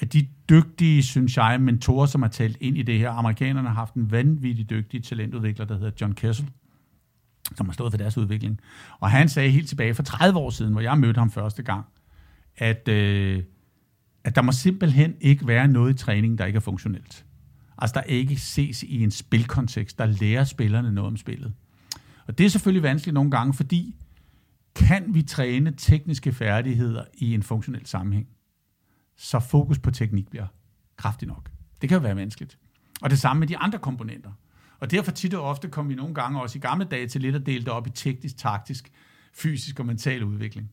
[0.00, 3.74] af de dygtige, synes jeg, mentorer, som har talt ind i det her, amerikanerne har
[3.74, 6.50] haft en vanvittig dygtig talentudvikler, der hedder John Kessel,
[7.56, 8.60] som har stået for deres udvikling.
[9.00, 11.86] Og han sagde helt tilbage for 30 år siden, hvor jeg mødte ham første gang,
[12.56, 13.42] at, øh,
[14.24, 17.24] at der må simpelthen ikke være noget i træningen, der ikke er funktionelt.
[17.78, 21.52] Altså der ikke ses i en spilkontekst, der lærer spillerne noget om spillet.
[22.26, 23.96] Og det er selvfølgelig vanskeligt nogle gange, fordi
[24.74, 28.28] kan vi træne tekniske færdigheder i en funktionel sammenhæng,
[29.16, 30.46] så fokus på teknik bliver
[30.96, 31.50] kraftig nok.
[31.80, 32.58] Det kan jo være vanskeligt.
[33.02, 34.30] Og det samme med de andre komponenter.
[34.80, 37.34] Og derfor tit og ofte kom vi nogle gange også i gamle dage til lidt
[37.34, 38.90] at dele det op i teknisk, taktisk,
[39.34, 40.70] fysisk og mental udvikling.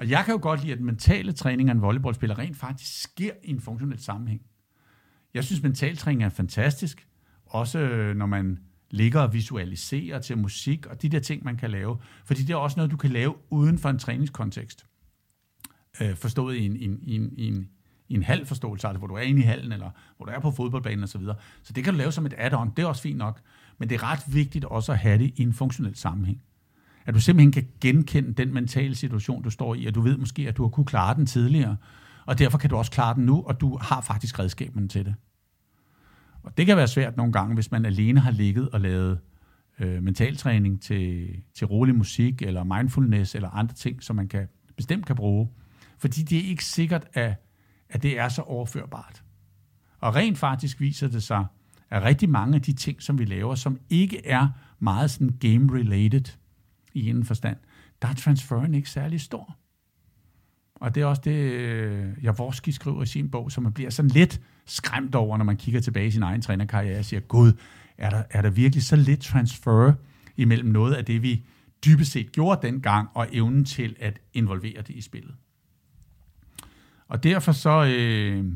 [0.00, 3.32] Og jeg kan jo godt lide, at mentale træning af en volleyballspiller rent faktisk sker
[3.44, 4.42] i en funktionel sammenhæng.
[5.34, 7.08] Jeg synes, mental træning er fantastisk,
[7.46, 8.58] også øh, når man
[8.90, 11.98] ligger og visualiserer til musik og de der ting, man kan lave.
[12.24, 14.86] Fordi det er også noget, du kan lave uden for en træningskontekst.
[16.00, 17.68] Øh, forstået i en, i, en, i, en, i, en,
[18.08, 20.40] i en halv forståelse, altså hvor du er inde i hallen, eller hvor du er
[20.40, 21.24] på fodboldbanen osv.
[21.24, 23.40] Så, så det kan du lave som et add-on, det er også fint nok.
[23.78, 26.42] Men det er ret vigtigt også at have det i en funktionel sammenhæng.
[27.06, 30.48] At du simpelthen kan genkende den mentale situation, du står i, og du ved måske,
[30.48, 31.76] at du har kunne klare den tidligere,
[32.26, 35.14] og derfor kan du også klare den nu, og du har faktisk redskaberne til det.
[36.42, 39.18] Og det kan være svært nogle gange, hvis man alene har ligget og lavet
[39.78, 45.06] øh, mentaltræning til, til rolig musik, eller mindfulness, eller andre ting, som man kan, bestemt
[45.06, 45.48] kan bruge.
[45.98, 47.34] Fordi det er ikke sikkert, at,
[47.88, 49.22] at det er så overførbart.
[49.98, 51.46] Og rent faktisk viser det sig,
[51.90, 56.36] at rigtig mange af de ting, som vi laver, som ikke er meget sådan game-related
[56.94, 57.56] i en forstand,
[58.02, 59.56] der er transferen ikke særlig stor.
[60.74, 64.10] Og det er også det, øh, Javorski skriver i sin bog, som man bliver sådan
[64.10, 67.52] lidt skræmt over, når man kigger tilbage i sin egen trænerkarriere og siger, gud,
[67.98, 69.92] er der, er der virkelig så lidt transfer
[70.36, 71.44] imellem noget af det, vi
[71.84, 75.34] dybest set gjorde dengang, og evnen til at involvere det i spillet.
[77.08, 78.52] Og derfor så, øh,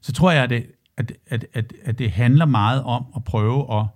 [0.00, 3.80] så tror jeg, at det, at, at, at, at det handler meget om at prøve
[3.80, 3.86] at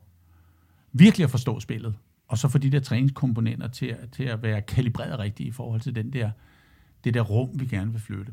[0.92, 1.94] virkelig at forstå spillet,
[2.30, 5.94] og så få de der træningskomponenter til, til at være kalibreret rigtigt i forhold til
[5.94, 6.30] den der
[7.04, 8.32] det der rum, vi gerne vil flytte.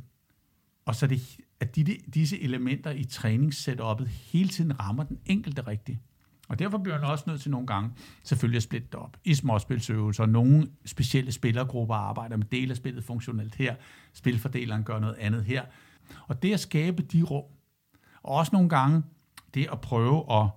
[0.85, 1.83] Og så det, at de,
[2.13, 5.99] disse elementer i træningssetupet hele tiden rammer den enkelte rigtigt.
[6.47, 7.91] Og derfor bliver man også nødt til nogle gange
[8.23, 10.25] selvfølgelig at splitte det op i småspilsøvelser.
[10.25, 13.75] Nogle specielle spillergrupper arbejder med del af spillet funktionelt her.
[14.13, 15.63] Spilfordeleren gør noget andet her.
[16.27, 17.43] Og det at skabe de rum,
[18.23, 19.03] og også nogle gange
[19.53, 20.49] det at prøve at,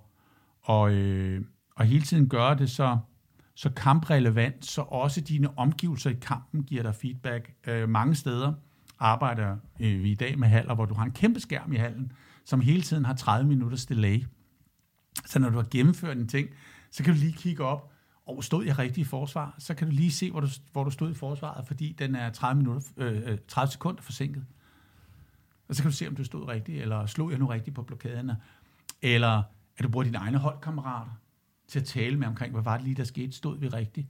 [0.61, 2.97] og, øh, og hele tiden gøre det så
[3.61, 7.53] så kamprelevant, så også dine omgivelser i kampen giver dig feedback.
[7.67, 8.53] Øh, mange steder
[8.99, 12.11] arbejder øh, vi i dag med haller, hvor du har en kæmpe skærm i hallen,
[12.45, 14.23] som hele tiden har 30 minutters delay.
[15.25, 16.49] Så når du har gennemført en ting,
[16.91, 17.91] så kan du lige kigge op,
[18.27, 19.55] og stod jeg rigtigt i forsvar?
[19.59, 22.29] Så kan du lige se, hvor du, hvor du stod i forsvaret, fordi den er
[22.29, 24.45] 30, minutter, øh, øh 30 sekunder forsinket.
[25.67, 27.81] Og så kan du se, om du stod rigtigt, eller slog jeg nu rigtigt på
[27.81, 28.37] blokaderne,
[29.01, 29.43] eller
[29.77, 31.21] at du bruger dine egne holdkammerater
[31.71, 33.31] til at tale med omkring, hvad var det lige, der skete?
[33.31, 34.07] Stod vi rigtigt?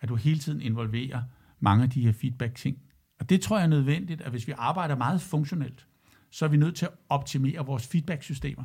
[0.00, 1.22] At du hele tiden involverer
[1.60, 2.78] mange af de her feedback-ting.
[3.20, 5.86] Og det tror jeg er nødvendigt, at hvis vi arbejder meget funktionelt,
[6.30, 8.64] så er vi nødt til at optimere vores feedback-systemer.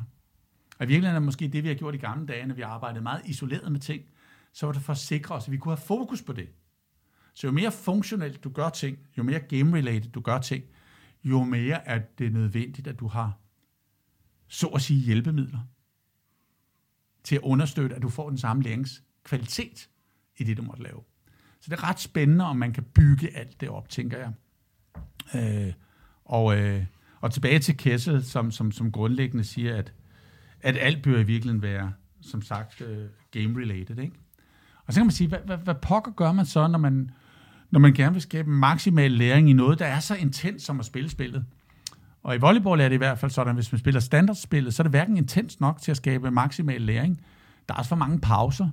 [0.78, 3.02] Og i virkeligheden er måske det, vi har gjort i gamle dage, når vi arbejdede
[3.02, 4.02] meget isoleret med ting,
[4.52, 6.48] så var det for at sikre os, at vi kunne have fokus på det.
[7.34, 10.64] Så jo mere funktionelt du gør ting, jo mere game-related du gør ting,
[11.24, 13.38] jo mere er det nødvendigt, at du har
[14.48, 15.60] så at sige hjælpemidler
[17.24, 19.88] til at understøtte, at du får den samme læringskvalitet
[20.36, 21.00] i det, du måtte lave.
[21.60, 24.32] Så det er ret spændende, om man kan bygge alt det op, tænker jeg.
[25.34, 25.72] Øh,
[26.24, 26.84] og, øh,
[27.20, 29.92] og tilbage til Kessel, som, som, som grundlæggende siger, at,
[30.60, 33.98] at alt bør i virkeligheden være, som sagt, øh, game-related.
[33.98, 34.14] Ikke?
[34.86, 37.10] Og så kan man sige, hvad, hvad, hvad pokker gør man så, når man,
[37.70, 40.86] når man gerne vil skabe maksimal læring i noget, der er så intens som at
[40.86, 41.44] spille spillet?
[42.22, 44.82] Og i volleyball er det i hvert fald sådan, at hvis man spiller standardspillet, så
[44.82, 47.20] er det hverken intens nok til at skabe maksimal læring.
[47.68, 48.68] Der er også for mange pauser.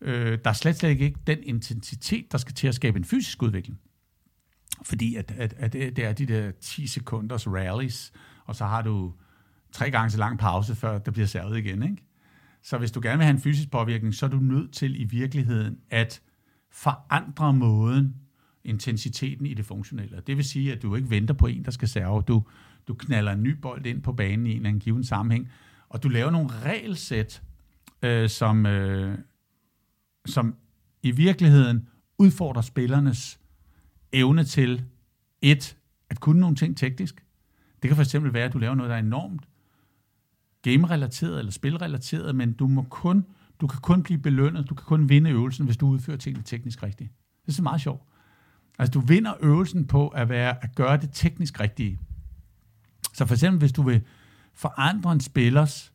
[0.00, 3.42] Øh, der er slet, slet ikke den intensitet, der skal til at skabe en fysisk
[3.42, 3.78] udvikling.
[4.82, 8.12] Fordi at, at, at det er de der 10 sekunders rallies,
[8.44, 9.12] og så har du
[9.72, 11.82] tre gange så lang pause, før der bliver servet igen.
[11.82, 11.96] Ikke?
[12.62, 15.04] Så hvis du gerne vil have en fysisk påvirkning, så er du nødt til i
[15.04, 16.22] virkeligheden at
[16.70, 18.14] forandre måden,
[18.64, 20.22] intensiteten i det funktionelle.
[20.26, 22.22] Det vil sige, at du ikke venter på en, der skal serve.
[22.28, 22.42] Du,
[22.88, 25.48] du knaller en ny bold ind på banen i en eller anden given sammenhæng,
[25.88, 27.42] og du laver nogle regelsæt,
[28.02, 29.18] øh, som, øh,
[30.26, 30.54] som
[31.02, 33.40] i virkeligheden udfordrer spillernes
[34.12, 34.84] evne til
[35.42, 35.76] et,
[36.10, 37.24] at kunne nogle ting teknisk.
[37.82, 39.48] Det kan for eksempel være, at du laver noget, der er enormt
[40.62, 43.24] game-relateret eller spilrelateret, men du må kun,
[43.60, 46.82] du kan kun blive belønnet, du kan kun vinde øvelsen, hvis du udfører tingene teknisk
[46.82, 47.10] rigtigt.
[47.42, 48.02] Det er så meget sjovt.
[48.78, 51.98] Altså, du vinder øvelsen på at, være, at gøre det teknisk rigtige.
[53.16, 54.02] Så for eksempel, hvis du vil
[54.54, 55.92] forandre en spillers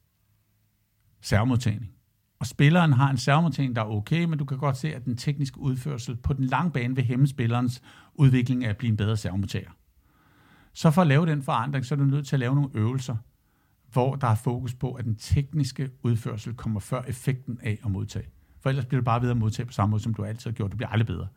[1.21, 1.91] servomodtagning,
[2.39, 5.17] og spilleren har en servomodtagning, der er okay, men du kan godt se, at den
[5.17, 7.81] tekniske udførsel på den lange bane vil hæmme spillerens
[8.13, 9.69] udvikling af at blive en bedre servomodtager.
[10.73, 13.15] Så for at lave den forandring, så er du nødt til at lave nogle øvelser,
[13.91, 18.29] hvor der er fokus på, at den tekniske udførsel kommer før effekten af at modtage.
[18.59, 20.55] For ellers bliver du bare ved at modtage på samme måde, som du altid har
[20.55, 20.71] gjort.
[20.71, 21.27] Du bliver aldrig bedre.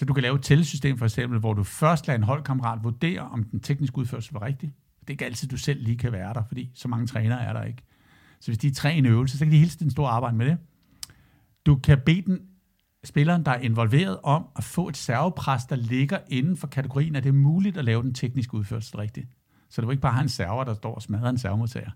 [0.00, 3.20] Så du kan lave et tællesystem for eksempel, hvor du først lader en holdkammerat vurdere,
[3.20, 4.74] om den tekniske udførsel var rigtig.
[5.00, 7.52] Det er ikke altid, du selv lige kan være der, fordi så mange trænere er
[7.52, 7.82] der ikke.
[8.40, 10.36] Så hvis de er tre en øvelse, så kan de hele tiden stå og arbejde
[10.36, 10.58] med det.
[11.66, 12.40] Du kan bede den
[13.04, 17.22] spilleren, der er involveret, om at få et servepres, der ligger inden for kategorien, at
[17.22, 19.28] det er muligt at lave den tekniske udførsel rigtigt.
[19.68, 21.90] Så du vil ikke bare have en server, der står og smadrer en servemodtager.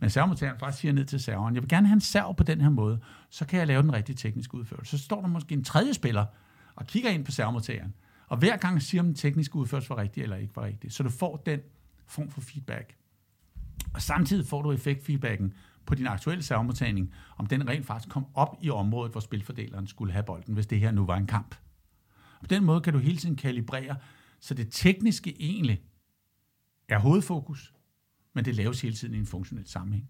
[0.00, 2.60] Men servemodtageren faktisk siger ned til serveren, jeg vil gerne have en serv på den
[2.60, 2.98] her måde,
[3.30, 4.98] så kan jeg lave den rigtige tekniske udførelse.
[4.98, 6.24] Så står der måske en tredje spiller
[6.76, 7.94] og kigger ind på servomodtageren,
[8.26, 10.92] og hver gang siger, om den tekniske udførelse var rigtig eller ikke var rigtig.
[10.92, 11.60] Så du får den
[12.06, 12.96] form for feedback.
[13.94, 15.54] Og samtidig får du effektfeedbacken
[15.86, 20.12] på din aktuelle servomodtagning, om den rent faktisk kom op i området, hvor spilfordeleren skulle
[20.12, 21.54] have bolden, hvis det her nu var en kamp.
[22.40, 23.96] På den måde kan du hele tiden kalibrere,
[24.40, 25.82] så det tekniske egentlig
[26.88, 27.74] er hovedfokus,
[28.32, 30.08] men det laves hele tiden i en funktionel sammenhæng.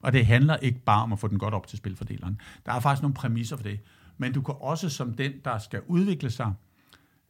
[0.00, 2.40] Og det handler ikke bare om at få den godt op til spilfordeleren.
[2.66, 3.80] Der er faktisk nogle præmisser for det.
[4.18, 6.52] Men du kan også som den, der skal udvikle sig,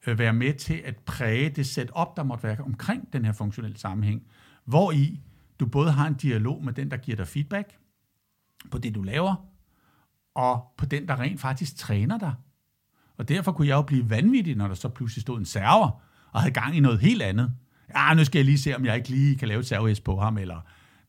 [0.06, 3.78] øh, være med til at præge det setup, der måtte være omkring den her funktionelle
[3.78, 4.22] sammenhæng,
[4.64, 5.20] hvor i
[5.60, 7.78] du både har en dialog med den, der giver dig feedback
[8.70, 9.34] på det, du laver,
[10.34, 12.34] og på den, der rent faktisk træner dig.
[13.16, 16.40] Og derfor kunne jeg jo blive vanvittig, når der så pludselig stod en server og
[16.40, 17.54] havde gang i noget helt andet.
[17.96, 20.20] Ja, nu skal jeg lige se, om jeg ikke lige kan lave et serverhæs på
[20.20, 20.60] ham, eller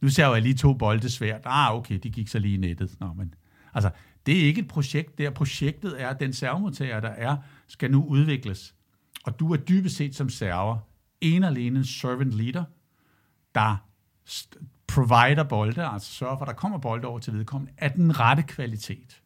[0.02, 1.42] nu ser jeg lige to bolde svært.
[1.46, 3.00] Ah, okay, de gik så lige i nettet.
[3.00, 3.34] Nå, men,
[3.74, 3.90] altså,
[4.30, 5.30] det er ikke et projekt der.
[5.30, 7.38] Projektet er, at den servomodtager, der er,
[7.68, 8.76] skal nu udvikles.
[9.24, 10.78] Og du er dybest set som server
[11.22, 12.64] en alene en servant leader,
[13.56, 13.76] der
[14.88, 18.44] provider bolde, altså sørger for, at der kommer bolde over til vedkommende, af den rette
[18.44, 19.22] kvalitet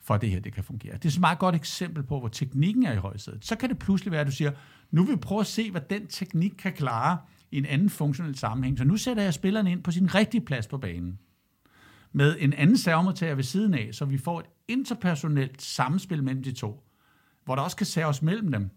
[0.00, 0.94] for at det her det kan fungere.
[0.94, 3.44] Det er et meget godt eksempel på, hvor teknikken er i højsædet.
[3.46, 4.52] Så kan det pludselig være, at du siger,
[4.90, 7.18] nu vil vi prøve at se, hvad den teknik kan klare
[7.50, 8.78] i en anden funktionel sammenhæng.
[8.78, 11.18] Så nu sætter jeg spilleren ind på sin rigtige plads på banen.
[12.18, 16.52] Med en anden servomodtager ved siden af, så vi får et interpersonelt samspil mellem de
[16.52, 16.84] to,
[17.44, 18.70] hvor der også kan serves mellem dem.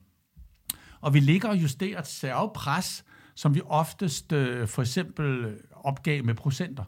[1.00, 6.24] Og vi ligger og justerer et servepres, som vi oftest øh, for eksempel øh, opgav
[6.24, 6.84] med procenter.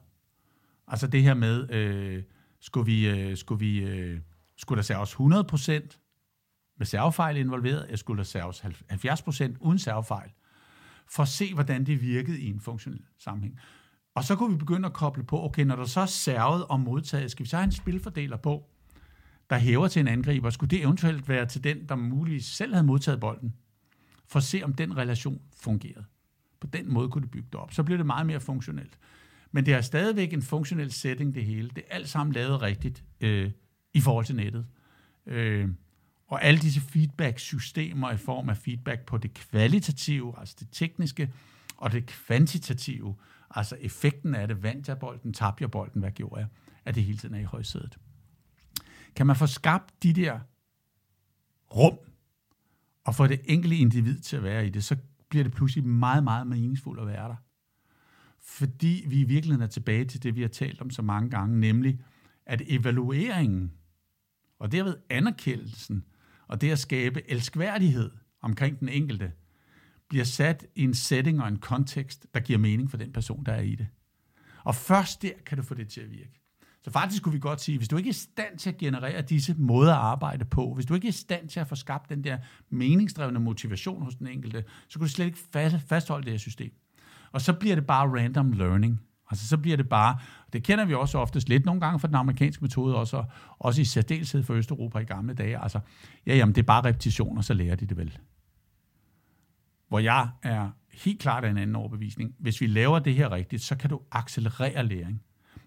[0.88, 2.24] Altså det her med, øh,
[2.60, 4.20] skulle vi, øh, skulle vi øh,
[4.58, 10.32] skulle der serves 100% med servefejl involveret, eller skulle der serves 70% uden servefejl,
[11.08, 13.60] for at se, hvordan det virkede i en funktionel sammenhæng.
[14.16, 16.80] Og så kunne vi begynde at koble på, okay, når der så er servet og
[16.80, 18.70] modtaget, skal vi så have en spilfordeler på,
[19.50, 22.86] der hæver til en angriber, skulle det eventuelt være til den, der muligvis selv havde
[22.86, 23.54] modtaget bolden,
[24.28, 26.06] for at se, om den relation fungerede.
[26.60, 27.74] På den måde kunne det bygge det op.
[27.74, 29.00] Så bliver det meget mere funktionelt.
[29.52, 31.70] Men det er stadigvæk en funktionel setting, det hele.
[31.70, 33.52] Det er alt sammen lavet rigtigt øh,
[33.94, 34.66] i forhold til nettet.
[35.26, 35.70] Øh,
[36.28, 41.34] og alle disse feedback-systemer i form af feedback på det kvalitative, altså det tekniske,
[41.78, 43.16] og det kvantitative,
[43.54, 46.48] altså effekten af det, vandt jeg bolden, tabte jeg bolden, hvad gjorde jeg,
[46.86, 47.98] at det hele tiden er i højsædet.
[49.16, 50.40] Kan man få skabt de der
[51.76, 51.98] rum,
[53.04, 54.98] og få det enkelte individ til at være i det, så
[55.30, 57.36] bliver det pludselig meget, meget meningsfuldt at være der.
[58.40, 61.60] Fordi vi i virkeligheden er tilbage til det, vi har talt om så mange gange,
[61.60, 62.00] nemlig
[62.46, 63.74] at evalueringen,
[64.60, 66.06] og derved anerkendelsen,
[66.48, 68.12] og det at skabe elskværdighed
[68.42, 69.32] omkring den enkelte,
[70.14, 73.52] bliver sat i en setting og en kontekst, der giver mening for den person, der
[73.52, 73.88] er i det.
[74.64, 76.42] Og først der kan du få det til at virke.
[76.82, 79.22] Så faktisk kunne vi godt sige, hvis du ikke er i stand til at generere
[79.22, 82.10] disse måder at arbejde på, hvis du ikke er i stand til at få skabt
[82.10, 82.38] den der
[82.70, 85.38] meningsdrevne motivation hos den enkelte, så kan du slet ikke
[85.88, 86.72] fastholde det her system.
[87.32, 89.02] Og så bliver det bare random learning.
[89.32, 90.18] Altså så bliver det bare,
[90.54, 93.24] det kender vi også oftest lidt nogle gange fra den amerikanske metode, også,
[93.60, 95.64] også i særdeleshed for Østeuropa i gamle dage.
[95.64, 95.80] Altså,
[96.26, 98.18] ja, jamen det er bare repetition, og så lærer de det vel.
[99.94, 102.36] Hvor jeg er helt klart af en anden overbevisning.
[102.40, 105.24] Hvis vi laver det her rigtigt, så kan du accelerere læring.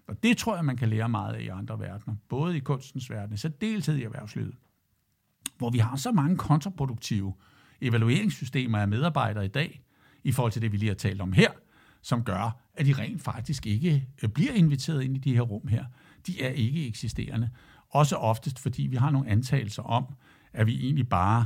[0.07, 2.15] Og det tror jeg, man kan lære meget af i andre verdener.
[2.29, 4.55] Både i kunstens verden, så deltid i erhvervslivet.
[5.57, 7.33] hvor vi har så mange kontraproduktive
[7.81, 9.81] evalueringssystemer af medarbejdere i dag,
[10.23, 11.51] i forhold til det, vi lige har talt om her,
[12.01, 15.67] som gør, at de rent faktisk ikke øh, bliver inviteret ind i de her rum
[15.67, 15.85] her.
[16.27, 17.49] De er ikke eksisterende.
[17.89, 20.05] Også oftest, fordi vi har nogle antagelser om,
[20.53, 21.45] at vi egentlig bare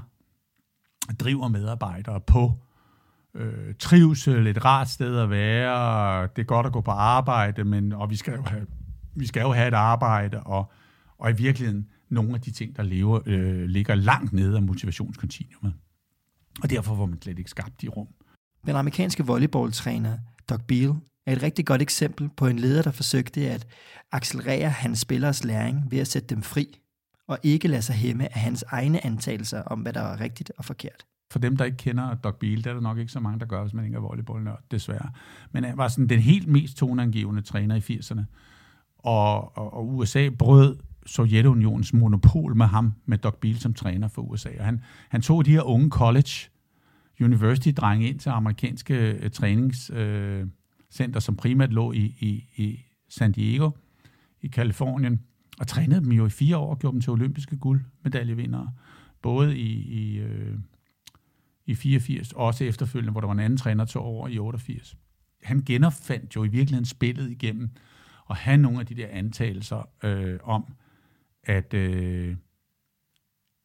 [1.20, 2.62] driver medarbejdere på
[3.36, 7.94] øh, trivsel, et rart sted at være, det er godt at gå på arbejde, men,
[7.94, 8.68] og vi skal jo have,
[9.16, 10.72] vi skal jo have et arbejde, og,
[11.18, 15.74] og i virkeligheden nogle af de ting, der lever, øh, ligger langt nede af motivationskontinuumet.
[16.64, 18.08] Og derfor var man slet ikke skabt i rum.
[18.66, 20.18] Den amerikanske volleyballtræner
[20.50, 20.94] Doug Beal
[21.26, 23.68] er et rigtig godt eksempel på en leder, der forsøgte at
[24.12, 26.80] accelerere hans spillers læring ved at sætte dem fri,
[27.28, 30.66] og ikke lade sig hæmme af hans egne antagelser om, hvad der var rigtigt og
[30.66, 31.06] forkert.
[31.32, 33.46] For dem, der ikke kender Doc Beal, der er der nok ikke så mange, der
[33.46, 35.10] gør, hvis man ikke er volleyballnørd, desværre.
[35.52, 38.22] Men han var sådan den helt mest toneangivende træner i 80'erne.
[38.98, 44.22] Og, og, og USA brød Sovjetunionens monopol med ham, med Doc Beal som træner for
[44.22, 44.50] USA.
[44.60, 46.50] Og han, han tog de her unge college
[47.22, 52.80] university-drenge ind til amerikanske øh, træningscenter, øh, som primært lå i, i, i
[53.10, 53.72] San Diego
[54.42, 55.20] i Kalifornien,
[55.60, 58.72] og trænede dem jo i fire år og gjorde dem til olympiske guldmedaljevindere,
[59.22, 60.58] både i, i, øh,
[61.72, 64.98] i 84, også efterfølgende, hvor der var en anden træner til over i 88.
[65.44, 67.70] Han genopfandt jo i virkeligheden spillet igennem
[68.30, 70.74] at have nogle af de der antagelser øh, om,
[71.44, 72.36] at, øh,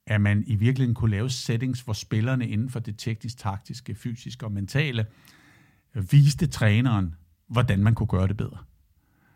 [0.06, 4.46] at man i virkeligheden kunne lave settings, hvor spillerne inden for det teknisk, taktiske, fysiske
[4.46, 5.06] og mentale
[5.94, 7.14] øh, viste træneren,
[7.46, 8.58] hvordan man kunne gøre det bedre.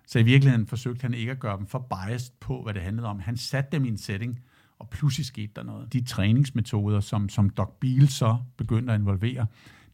[0.06, 3.08] Så i virkeligheden forsøgte han ikke at gøre dem for biased på, hvad det handlede
[3.08, 3.18] om.
[3.18, 4.40] Han satte dem i en setting,
[4.80, 5.92] og pludselig skete der noget.
[5.92, 9.46] De træningsmetoder, som, som Doc Beal så begyndte at involvere,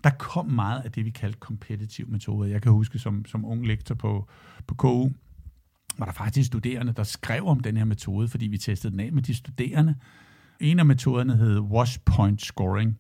[0.05, 2.51] der kom meget af det, vi kaldte kompetitive metoder.
[2.51, 4.29] Jeg kan huske som, som ung lektor på,
[4.67, 5.11] på KU,
[5.99, 9.13] var der faktisk studerende, der skrev om den her metode, fordi vi testede den af
[9.13, 9.95] med de studerende.
[10.61, 12.99] En af metoderne hed wash point scoring,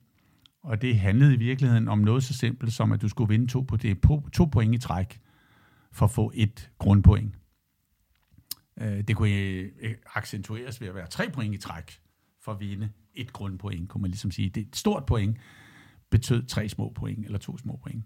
[0.62, 3.60] og det handlede i virkeligheden om noget så simpelt som, at du skulle vinde to,
[3.60, 3.98] på det,
[4.32, 5.20] to point i træk
[5.92, 7.34] for at få et grundpoint.
[8.80, 12.00] Øh, det kunne øh, accentueres ved at være tre point i træk
[12.40, 14.50] for at vinde et grundpoint, kunne man ligesom sige.
[14.50, 15.36] Det er et stort point
[16.10, 18.04] betød tre små point, eller to små point.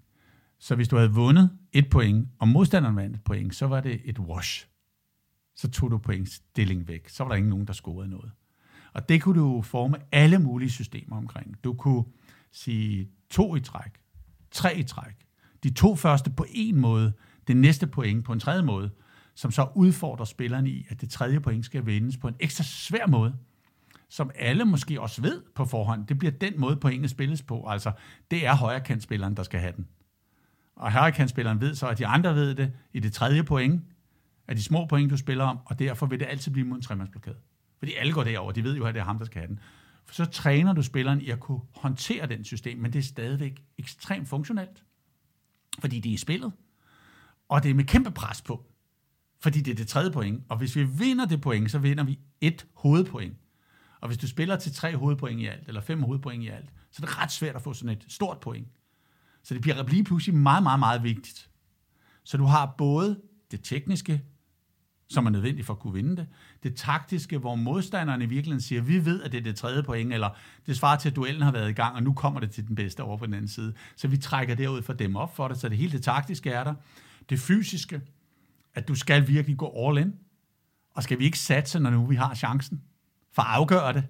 [0.59, 4.01] Så hvis du havde vundet et point, og modstanderen vandt et point, så var det
[4.05, 4.67] et wash.
[5.57, 7.09] Så tog du pointstilling væk.
[7.09, 8.33] Så var der ingen nogen, der scorede noget.
[8.93, 11.65] Og det kunne du forme alle mulige systemer omkring.
[11.65, 12.05] Du kunne
[12.53, 14.01] sige to i træk,
[14.51, 15.15] tre i træk.
[15.63, 17.13] De to første på en måde,
[17.47, 18.91] det næste point på en tredje måde,
[19.41, 23.07] som så udfordrer spillerne i, at det tredje point skal vindes på en ekstra svær
[23.07, 23.35] måde,
[24.09, 26.07] som alle måske også ved på forhånd.
[26.07, 27.67] Det bliver den måde, pointet spilles på.
[27.69, 27.93] Altså,
[28.31, 29.87] det er højrekantspilleren, der skal have den.
[30.77, 33.83] Og højrekantspilleren ved så, at de andre ved det i det tredje point,
[34.49, 36.83] af de små point, du spiller om, og derfor vil det altid blive mod en
[36.83, 37.37] tremandsblokade.
[37.79, 39.61] Fordi alle går derover, de ved jo, at det er ham, der skal have den.
[40.07, 43.63] For så træner du spilleren i at kunne håndtere den system, men det er stadigvæk
[43.79, 44.85] ekstremt funktionelt.
[45.79, 46.53] Fordi det er spillet.
[47.49, 48.70] Og det er med kæmpe pres på.
[49.41, 50.43] Fordi det er det tredje point.
[50.49, 53.37] Og hvis vi vinder det point, så vinder vi et hovedpoint.
[54.01, 57.03] Og hvis du spiller til tre hovedpoint i alt, eller fem hovedpoint i alt, så
[57.03, 58.69] er det ret svært at få sådan et stort point.
[59.43, 61.51] Så det bliver lige pludselig meget, meget, meget vigtigt.
[62.25, 63.21] Så du har både
[63.51, 64.23] det tekniske,
[65.09, 66.27] som er nødvendigt for at kunne vinde det.
[66.63, 70.13] Det taktiske, hvor modstanderne i virkeligheden siger, vi ved, at det er det tredje point,
[70.13, 70.31] eller
[70.67, 72.77] det svarer til, at duellen har været i gang, og nu kommer det til den
[72.77, 73.75] bedste over på den anden side.
[73.97, 76.65] Så vi trækker derud for dem op for det, så det hele det taktiske er
[76.65, 76.75] der.
[77.31, 78.01] Det fysiske,
[78.75, 80.15] at du skal virkelig gå all in,
[80.95, 82.83] og skal vi ikke satse, når nu vi har chancen,
[83.33, 84.07] for at afgøre det.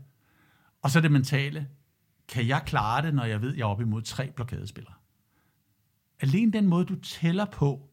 [0.82, 1.68] Og så det mentale,
[2.28, 4.94] kan jeg klare det, når jeg ved, at jeg er op imod tre blokadespillere?
[6.20, 7.90] Alene den måde, du tæller på,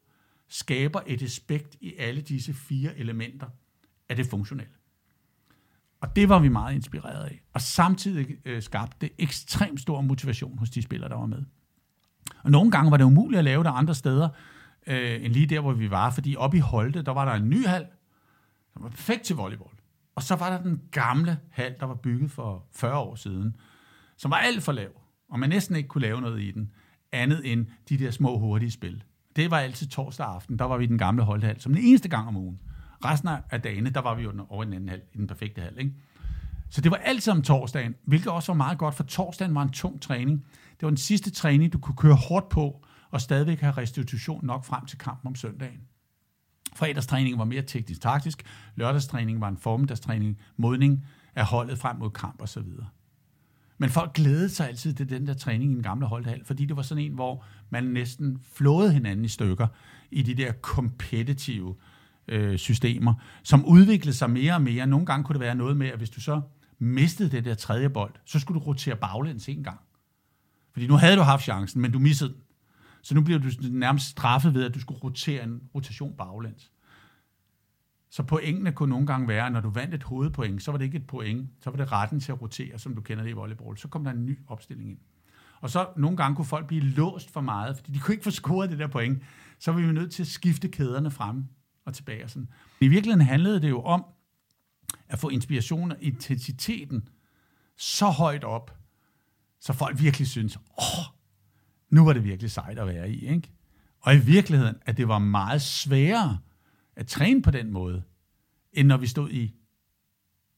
[0.47, 3.47] skaber et aspekt i alle disse fire elementer
[4.09, 4.73] af det funktionelle.
[6.01, 7.43] Og det var vi meget inspireret af.
[7.53, 11.43] Og samtidig øh, skabte det ekstremt stor motivation hos de spillere, der var med.
[12.43, 14.29] Og nogle gange var det umuligt at lave det andre steder,
[14.87, 16.09] øh, end lige der, hvor vi var.
[16.09, 17.87] Fordi oppe i Holte, der var der en ny hal,
[18.73, 19.75] som var perfekt til volleyball.
[20.15, 23.55] Og så var der den gamle hal, der var bygget for 40 år siden,
[24.17, 26.71] som var alt for lav, og man næsten ikke kunne lave noget i den,
[27.11, 29.03] andet end de der små hurtige spil.
[29.35, 32.09] Det var altid torsdag aften, der var vi i den gamle holdhal, som den eneste
[32.09, 32.59] gang om ugen.
[33.05, 35.61] Resten af dagene, der var vi jo over i den anden hal, i den perfekte
[35.61, 35.73] hal.
[35.79, 35.93] Ikke?
[36.69, 39.69] Så det var altid om torsdagen, hvilket også var meget godt, for torsdagen var en
[39.69, 40.45] tung træning.
[40.69, 44.65] Det var den sidste træning, du kunne køre hårdt på, og stadigvæk have restitution nok
[44.65, 45.79] frem til kampen om søndagen.
[46.75, 48.43] Fredagstræningen var mere teknisk-taktisk,
[48.75, 51.05] lørdagstræningen var en formiddagstræning, modning
[51.35, 52.63] af holdet frem mod kamp osv.
[53.77, 56.75] Men folk glædede sig altid til den der træning i den gamle holdhal, fordi det
[56.75, 59.67] var sådan en, hvor man næsten flåede hinanden i stykker
[60.11, 61.75] i de der kompetitive
[62.27, 64.87] øh, systemer, som udviklede sig mere og mere.
[64.87, 66.41] Nogle gange kunne det være noget med, at hvis du så
[66.79, 69.79] mistede det der tredje bold, så skulle du rotere baglæns en gang.
[70.73, 72.41] Fordi nu havde du haft chancen, men du missede den.
[73.01, 76.71] Så nu bliver du nærmest straffet ved, at du skulle rotere en rotation baglæns.
[78.09, 80.85] Så pointene kunne nogle gange være, at når du vandt et hovedpoint, så var det
[80.85, 83.33] ikke et point, så var det retten til at rotere, som du kender det i
[83.33, 83.77] volleyball.
[83.77, 84.99] Så kom der en ny opstilling ind.
[85.61, 88.31] Og så nogle gange kunne folk blive låst for meget, fordi de kunne ikke få
[88.31, 89.23] scoret det der point.
[89.59, 91.45] Så var vi nødt til at skifte kæderne frem
[91.85, 92.23] og tilbage.
[92.23, 92.47] Og sådan.
[92.81, 94.05] I virkeligheden handlede det jo om
[95.07, 97.09] at få inspiration og intensiteten
[97.77, 98.77] så højt op,
[99.59, 101.16] så folk virkelig synes, åh,
[101.89, 103.25] nu var det virkelig sejt at være i.
[103.25, 103.51] Ikke?
[104.01, 106.37] Og i virkeligheden, at det var meget sværere
[106.95, 108.03] at træne på den måde,
[108.73, 109.53] end når vi stod i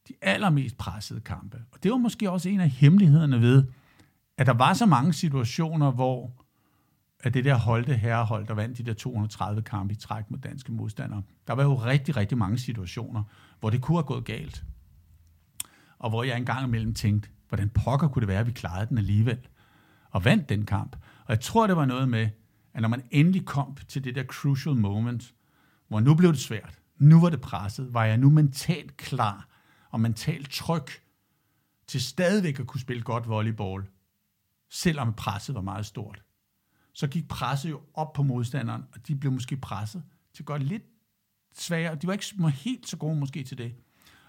[0.07, 1.61] de allermest pressede kampe.
[1.71, 3.63] Og det var måske også en af hemmelighederne ved,
[4.37, 6.33] at der var så mange situationer, hvor
[7.19, 10.71] at det der holdte herrehold, der vandt de der 230 kampe i træk mod danske
[10.71, 13.23] modstandere, der var jo rigtig, rigtig mange situationer,
[13.59, 14.63] hvor det kunne have gået galt.
[15.99, 18.97] Og hvor jeg engang imellem tænkte, hvordan pokker kunne det være, at vi klarede den
[18.97, 19.37] alligevel,
[20.09, 20.95] og vandt den kamp.
[21.25, 22.29] Og jeg tror, det var noget med,
[22.73, 25.33] at når man endelig kom til det der crucial moment,
[25.87, 29.47] hvor nu blev det svært, nu var det presset, var jeg nu mentalt klar
[29.89, 30.85] og mentalt tryg
[31.87, 33.83] til stadigvæk at kunne spille godt volleyball,
[34.69, 36.23] selvom presset var meget stort.
[36.93, 40.03] Så gik presset jo op på modstanderen, og de blev måske presset
[40.33, 40.83] til godt lidt
[41.53, 41.95] sværere.
[41.95, 43.75] De var ikke helt så gode måske til det.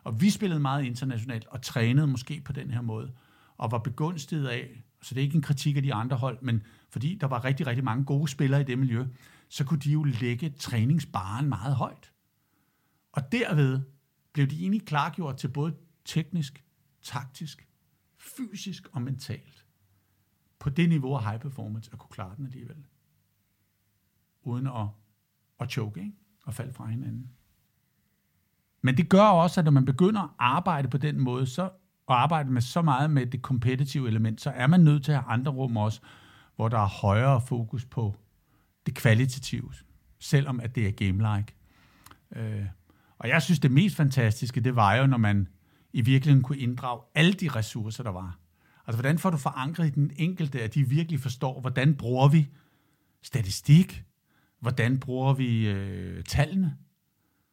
[0.05, 3.12] Og vi spillede meget internationalt og trænede måske på den her måde,
[3.57, 6.63] og var begunstiget af, så det er ikke en kritik af de andre hold, men
[6.89, 9.07] fordi der var rigtig, rigtig mange gode spillere i det miljø,
[9.49, 12.13] så kunne de jo lægge træningsbaren meget højt.
[13.13, 13.81] Og derved
[14.33, 15.75] blev de egentlig klargjort til både
[16.05, 16.65] teknisk,
[17.03, 17.69] taktisk,
[18.19, 19.65] fysisk og mentalt.
[20.59, 22.87] På det niveau af high performance at kunne klare den alligevel.
[24.43, 24.87] Uden at,
[25.61, 26.13] at choke, ikke?
[26.45, 27.31] og falde fra hinanden.
[28.83, 31.71] Men det gør også, at når man begynder at arbejde på den måde, så
[32.11, 35.19] og arbejde med så meget med det kompetitive element, så er man nødt til at
[35.19, 36.01] have andre rum også,
[36.57, 38.17] hvor der er højere fokus på
[38.87, 39.73] det kvalitative,
[40.19, 41.55] selvom at det er game-like.
[42.37, 42.67] Øh,
[43.19, 45.49] og jeg synes, det mest fantastiske, det var jo, når man
[45.93, 48.39] i virkeligheden kunne inddrage alle de ressourcer, der var.
[48.87, 52.49] Altså, hvordan får du forankret i den enkelte, at de virkelig forstår, hvordan bruger vi
[53.23, 54.05] statistik?
[54.61, 56.77] Hvordan bruger vi øh, tallene?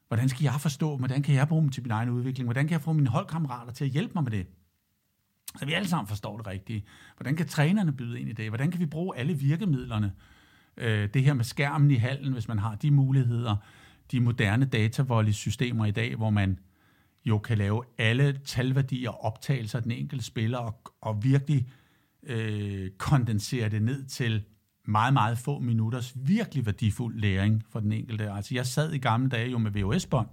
[0.07, 2.47] Hvordan skal jeg forstå Hvordan kan jeg bruge dem til min egen udvikling?
[2.47, 4.47] Hvordan kan jeg få mine holdkammerater til at hjælpe mig med det?
[5.59, 6.85] Så vi alle sammen forstår det rigtigt.
[7.17, 8.49] Hvordan kan trænerne byde ind i det?
[8.49, 10.13] Hvordan kan vi bruge alle virkemidlerne?
[10.77, 13.55] Øh, det her med skærmen i hallen, hvis man har de muligheder.
[14.11, 16.59] De moderne datavolley-systemer i dag, hvor man
[17.25, 21.67] jo kan lave alle talværdier og optagelser af den enkelte spiller, og, og virkelig
[22.23, 24.43] øh, kondensere det ned til
[24.87, 28.31] meget, meget få minutters virkelig værdifuld læring for den enkelte.
[28.31, 30.27] Altså jeg sad i gamle dage jo med VHS-bånd,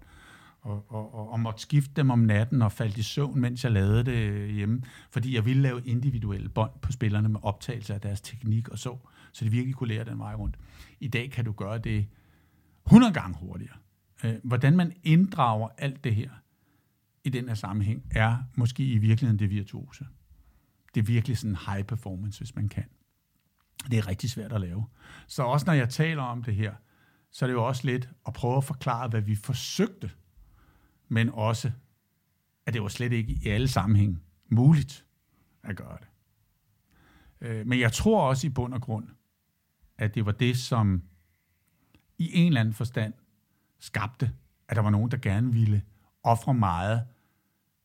[0.61, 3.73] og, og, og, og måtte skifte dem om natten og faldt i søvn, mens jeg
[3.73, 8.21] lavede det hjemme, fordi jeg ville lave individuelle bånd på spillerne med optagelse af deres
[8.21, 8.97] teknik og så,
[9.33, 10.59] så de virkelig kunne lære den vej rundt.
[11.01, 12.07] I dag kan du gøre det
[12.87, 13.77] 100 gange hurtigere.
[14.25, 16.31] Øh, hvordan man inddrager alt det her
[17.25, 20.07] i den her sammenhæng, er måske i virkeligheden det virtuose.
[20.95, 22.85] Det er virkelig sådan high performance, hvis man kan.
[23.91, 24.87] Det er rigtig svært at lave.
[25.27, 26.75] Så også når jeg taler om det her,
[27.31, 30.11] så er det jo også lidt at prøve at forklare, hvad vi forsøgte,
[31.09, 31.73] men også,
[32.67, 35.07] at det var slet ikke i alle sammenhæng muligt
[35.63, 36.09] at gøre det.
[37.41, 39.09] Øh, men jeg tror også i bund og grund,
[39.99, 41.03] at det var det, som
[42.19, 43.15] i en eller anden forstand
[43.79, 44.33] skabte,
[44.69, 45.83] at der var nogen, der gerne ville
[46.23, 47.07] ofre meget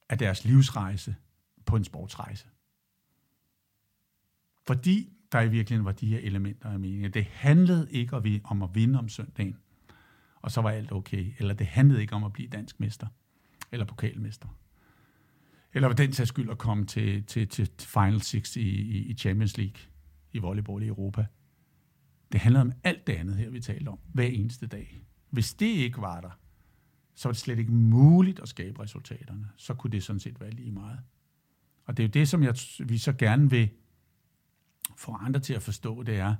[0.09, 1.15] af deres livsrejse
[1.65, 2.47] på en sportsrejse.
[4.67, 7.13] Fordi der i virkeligheden var de her elementer af meningen.
[7.13, 9.57] Det handlede ikke om at vinde om søndagen,
[10.35, 11.33] og så var alt okay.
[11.37, 13.07] Eller det handlede ikke om at blive dansk mester,
[13.71, 14.47] eller pokalmester.
[15.73, 18.69] Eller for den sags skyld at komme til, til, til Final Six i,
[19.09, 19.81] i Champions League
[20.31, 21.25] i volleyball i Europa.
[22.31, 25.01] Det handlede om alt det andet her, vi talte om, hver eneste dag.
[25.29, 26.39] Hvis det ikke var der,
[27.15, 29.49] så var det slet ikke muligt at skabe resultaterne.
[29.57, 30.99] Så kunne det sådan set være lige meget.
[31.85, 33.69] Og det er jo det, som jeg, vi så gerne vil
[34.97, 36.35] får andre til at forstå, det er,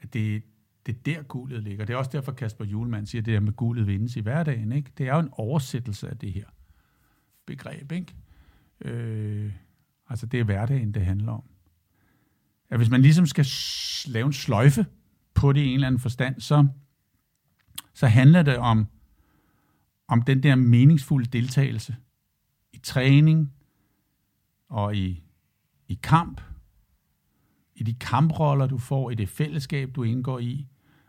[0.00, 0.42] at det,
[0.86, 1.84] det er der guldet ligger.
[1.84, 4.72] Det er også derfor, Kasper Julemand siger, at det der med guldet vindes i hverdagen.
[4.72, 4.90] Ikke?
[4.98, 6.44] Det er jo en oversættelse af det her
[7.46, 7.92] begreb.
[7.92, 8.14] Ikke?
[8.80, 9.52] Øh,
[10.08, 11.42] altså det er hverdagen, det handler om.
[12.70, 13.46] At hvis man ligesom skal
[14.06, 14.86] lave en sløjfe
[15.34, 16.66] på det i en eller anden forstand, så,
[17.94, 18.86] så handler det om,
[20.08, 21.96] om den der meningsfulde deltagelse
[22.72, 23.52] i træning
[24.68, 25.22] og i,
[25.88, 26.40] i kamp
[27.78, 30.66] i de kamproller, du får, i det fællesskab, du indgår i,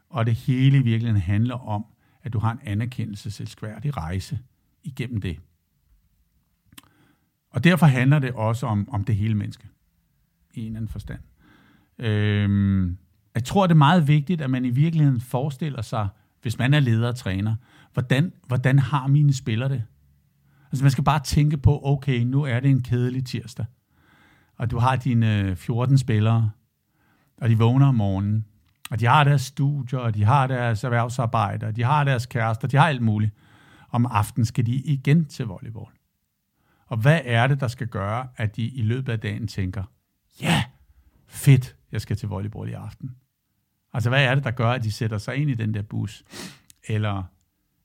[0.09, 1.86] og det hele i virkeligheden handler om,
[2.24, 4.39] at du har en anerkendelseselskværdig rejse
[4.84, 5.39] igennem det.
[7.51, 9.67] Og derfor handler det også om, om det hele menneske,
[10.53, 11.20] i en eller anden forstand.
[11.99, 12.97] Øhm,
[13.36, 16.07] jeg tror, det er meget vigtigt, at man i virkeligheden forestiller sig,
[16.41, 17.55] hvis man er leder og træner,
[17.93, 19.84] hvordan, hvordan har mine spillere det?
[20.72, 23.65] Altså man skal bare tænke på, okay, nu er det en kedelig tirsdag,
[24.55, 26.51] og du har dine øh, 14 spillere,
[27.42, 28.46] og de vågner om morgenen,
[28.90, 32.68] og de har deres studier, og de har deres erhvervsarbejde, og de har deres kærester,
[32.68, 33.34] de har alt muligt.
[33.92, 35.92] Om aftenen skal de igen til volleyball.
[36.86, 39.84] Og hvad er det, der skal gøre, at de i løbet af dagen tænker,
[40.42, 40.64] ja, yeah,
[41.28, 43.16] fedt, jeg skal til volleyball i aften.
[43.94, 46.24] Altså, hvad er det, der gør, at de sætter sig ind i den der bus?
[46.88, 47.24] Eller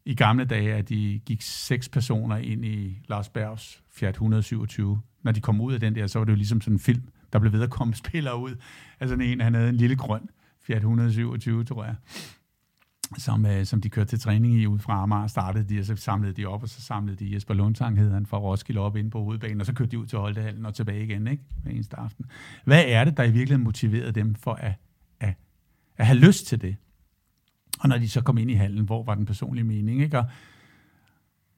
[0.04, 5.00] i gamle dage, at de gik seks personer ind i Lars Bergs Fiat 127.
[5.22, 7.08] Når de kom ud af den der, så var det jo ligesom sådan en film,
[7.34, 8.56] der blev ved at komme spillere ud.
[9.00, 10.28] Altså en, han havde en lille grøn
[10.66, 11.94] Fiat 127, tror jeg,
[13.18, 15.26] som, øh, som de kørte til træning i ud fra Amager.
[15.26, 18.26] Startede de, og så samlede de op, og så samlede de Jesper Lundtang, hed han,
[18.26, 21.04] fra Roskilde op ind på hovedbanen, og så kørte de ud til Holdehallen og tilbage
[21.04, 21.42] igen, ikke?
[21.62, 22.24] Hver eneste aften.
[22.64, 24.72] Hvad er det, der i virkeligheden motiverede dem for at,
[25.20, 25.34] at,
[25.96, 26.76] at have lyst til det?
[27.80, 30.18] Og når de så kom ind i hallen, hvor var den personlige mening, ikke?
[30.18, 30.26] Og,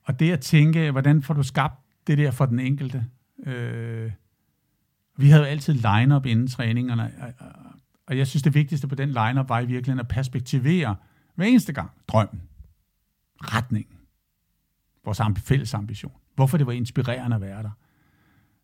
[0.04, 1.74] og det at tænke, hvordan får du skabt
[2.06, 3.04] det der for den enkelte?
[3.46, 4.12] Øh,
[5.16, 7.12] vi havde jo altid line-up inden træningerne,
[8.06, 10.96] og jeg synes, det vigtigste på den line-up var i virkeligheden at perspektivere
[11.34, 12.42] hver eneste gang drømmen,
[13.40, 13.96] retningen,
[15.04, 16.12] vores fælles ambition.
[16.34, 17.70] Hvorfor det var inspirerende at være der.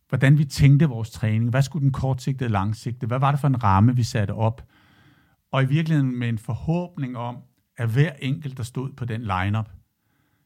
[0.08, 1.50] Hvordan vi tænkte vores træning.
[1.50, 3.06] Hvad skulle den kortsigtede langsigtede?
[3.06, 4.66] Hvad var det for en ramme, vi satte op?
[5.52, 7.36] Og i virkeligheden med en forhåbning om,
[7.76, 9.70] at hver enkelt, der stod på den lineup,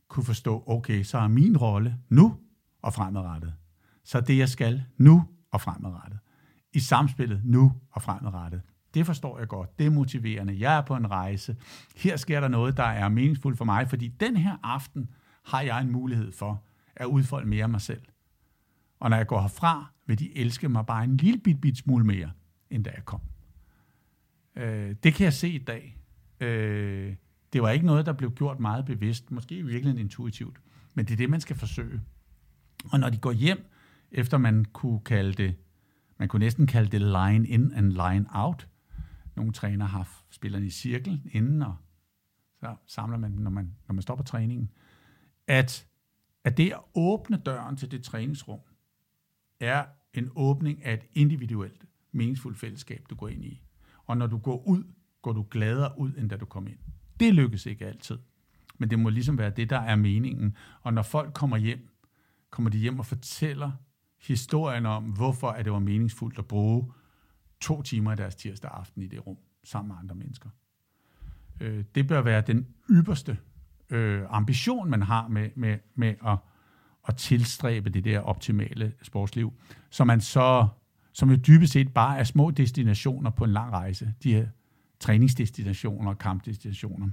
[0.08, 2.36] kunne forstå, okay, så er min rolle nu
[2.82, 3.54] og fremadrettet.
[4.04, 5.24] Så det, jeg skal nu
[5.56, 6.18] og fremadrettet.
[6.72, 8.62] I samspillet nu og fremadrettet.
[8.94, 9.78] Det forstår jeg godt.
[9.78, 10.60] Det er motiverende.
[10.60, 11.56] Jeg er på en rejse.
[11.96, 15.10] Her sker der noget, der er meningsfuldt for mig, fordi den her aften
[15.44, 16.62] har jeg en mulighed for
[16.96, 18.02] at udfolde mere af mig selv.
[19.00, 22.04] Og når jeg går herfra, vil de elske mig bare en lille bit, bit smule
[22.04, 22.30] mere,
[22.70, 23.20] end da jeg kom.
[24.56, 25.98] Øh, det kan jeg se i dag.
[26.40, 27.14] Øh,
[27.52, 30.56] det var ikke noget, der blev gjort meget bevidst, måske virkelig intuitivt,
[30.94, 32.00] men det er det, man skal forsøge.
[32.92, 33.70] Og når de går hjem,
[34.12, 35.54] efter man kunne kalde det,
[36.18, 38.68] man kunne næsten kalde det line in and line out,
[39.36, 41.76] nogle træner har spillerne i cirkel inden, og
[42.60, 44.70] så samler man dem, når man, når man stopper træningen.
[45.46, 45.86] At,
[46.44, 48.60] at det at åbne døren til det træningsrum,
[49.60, 49.84] er
[50.14, 53.62] en åbning af et individuelt, meningsfuldt fællesskab, du går ind i.
[54.04, 54.84] Og når du går ud,
[55.22, 56.78] går du gladere ud, end da du kom ind.
[57.20, 58.18] Det lykkes ikke altid.
[58.78, 60.56] Men det må ligesom være det, der er meningen.
[60.82, 61.88] Og når folk kommer hjem,
[62.50, 63.72] kommer de hjem og fortæller
[64.26, 66.92] historien om, hvorfor at det var meningsfuldt at bruge
[67.60, 70.48] to timer af deres tirsdag aften i det rum, sammen med andre mennesker.
[71.60, 73.38] Øh, det bør være den ypperste
[73.90, 76.38] øh, ambition, man har med, med, med at,
[77.08, 79.52] at tilstræbe det der optimale sportsliv,
[79.90, 80.68] som man så
[81.16, 84.14] som jo dybest set bare er små destinationer på en lang rejse.
[84.22, 84.46] De her
[85.00, 87.08] træningsdestinationer og kampdestinationer.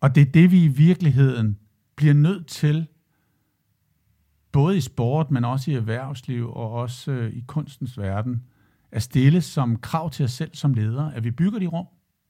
[0.00, 1.58] Og det er det, vi i virkeligheden
[1.96, 2.86] bliver nødt til,
[4.52, 8.42] både i sport, men også i erhvervsliv og også øh, i kunstens verden,
[8.92, 11.86] at stille som krav til os selv som ledere, at vi bygger de rum,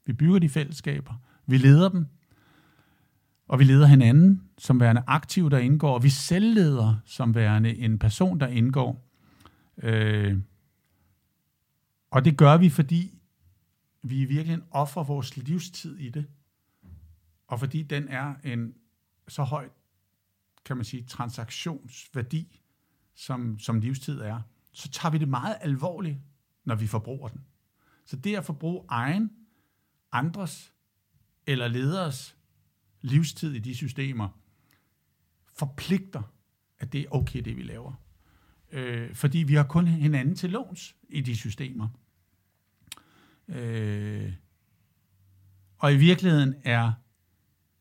[0.07, 1.15] vi bygger de fællesskaber,
[1.47, 2.07] vi leder dem,
[3.49, 7.77] og vi leder hinanden som værende aktiv, der indgår, og vi selv leder som værende
[7.77, 9.09] en person, der indgår.
[9.83, 10.39] Øh,
[12.11, 13.19] og det gør vi, fordi
[14.03, 16.27] vi virkelig offrer vores livstid i det,
[17.49, 18.75] og fordi den er en
[19.29, 19.69] så høj,
[20.69, 22.61] kan man sige, transaktionsværdi,
[23.15, 24.41] som, som livstid er,
[24.73, 26.19] så tager vi det meget alvorligt,
[26.65, 27.45] når vi forbruger den.
[28.05, 29.31] Så det at forbruge egen,
[30.13, 30.73] andres
[31.47, 32.37] eller leders
[33.01, 34.29] livstid i de systemer,
[35.55, 36.23] forpligter,
[36.79, 37.93] at det er okay, det vi laver.
[38.73, 41.89] Øh, fordi vi har kun hinanden til låns i de systemer.
[43.49, 44.33] Øh,
[45.79, 46.93] og i virkeligheden er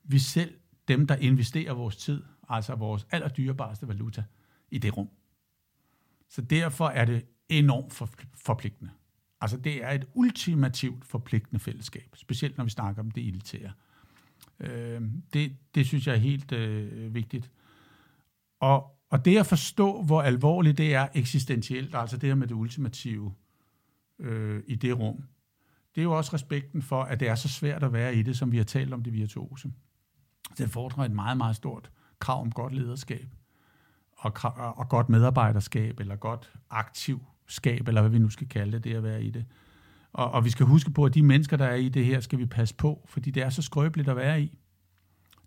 [0.04, 4.24] vi selv dem, der investerer vores tid, altså vores allerdyrebareste valuta,
[4.72, 5.10] i det rum.
[6.30, 7.93] Så derfor er det enormt
[8.36, 8.91] forpligtende.
[9.41, 13.72] Altså det er et ultimativt forpligtende fællesskab, specielt når vi snakker om det elitære.
[14.60, 15.02] Øh,
[15.34, 17.52] det, det synes jeg er helt øh, vigtigt.
[18.60, 22.56] Og, og det at forstå, hvor alvorligt det er eksistentielt, altså det her med det
[22.56, 23.34] ultimative
[24.20, 25.24] øh, i det rum,
[25.95, 28.38] det er jo også respekten for, at det er så svært at være i det,
[28.38, 29.72] som vi har talt om det virtuose.
[30.58, 33.28] Det fordrer et meget, meget stort krav om godt lederskab,
[34.18, 34.34] og,
[34.78, 38.95] og godt medarbejderskab, eller godt aktiv skab, eller hvad vi nu skal kalde det, det
[38.95, 39.45] at være i det.
[40.13, 42.39] Og, og vi skal huske på, at de mennesker, der er i det her, skal
[42.39, 44.57] vi passe på, fordi det er så skrøbeligt at være i.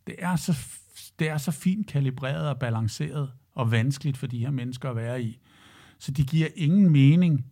[0.07, 0.57] Det er så,
[1.19, 5.23] det er så fint kalibreret og balanceret og vanskeligt for de her mennesker at være
[5.23, 5.41] i.
[5.99, 7.47] Så det giver ingen mening,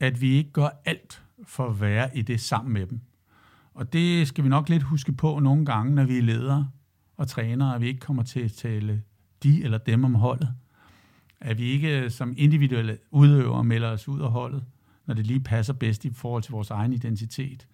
[0.00, 3.00] at vi ikke gør alt for at være i det sammen med dem.
[3.74, 6.70] Og det skal vi nok lidt huske på nogle gange, når vi er ledere
[7.16, 9.02] og trænere, at vi ikke kommer til at tale
[9.42, 10.54] de eller dem om holdet.
[11.40, 14.64] At vi ikke som individuelle udøvere melder os ud af holdet,
[15.06, 17.68] når det lige passer bedst i forhold til vores egen identitet.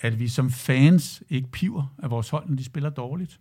[0.00, 3.40] At vi som fans ikke piver af vores hold, når de spiller dårligt.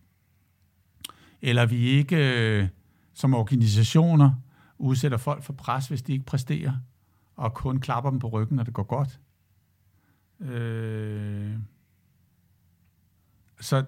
[1.42, 2.16] Eller vi ikke
[2.62, 2.68] øh,
[3.14, 4.34] som organisationer
[4.78, 6.74] udsætter folk for pres, hvis de ikke præsterer,
[7.36, 9.20] og kun klapper dem på ryggen, når det går godt.
[10.40, 11.58] Øh,
[13.60, 13.86] så,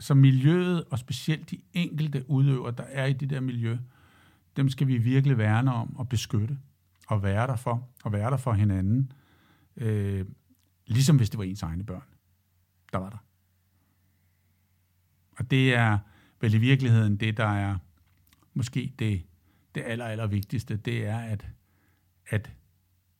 [0.00, 3.78] så miljøet, og specielt de enkelte udøvere, der er i det der miljø,
[4.56, 6.58] dem skal vi virkelig værne om og beskytte,
[7.08, 9.12] og være der for, og være der for hinanden.
[9.76, 10.24] Øh,
[10.86, 12.04] ligesom hvis det var ens egne børn,
[12.92, 13.24] der var der.
[15.38, 15.98] Og det er
[16.40, 17.78] vel i virkeligheden det, der er
[18.54, 19.22] måske det,
[19.74, 21.48] det aller, aller vigtigste, det er at,
[22.26, 22.52] at,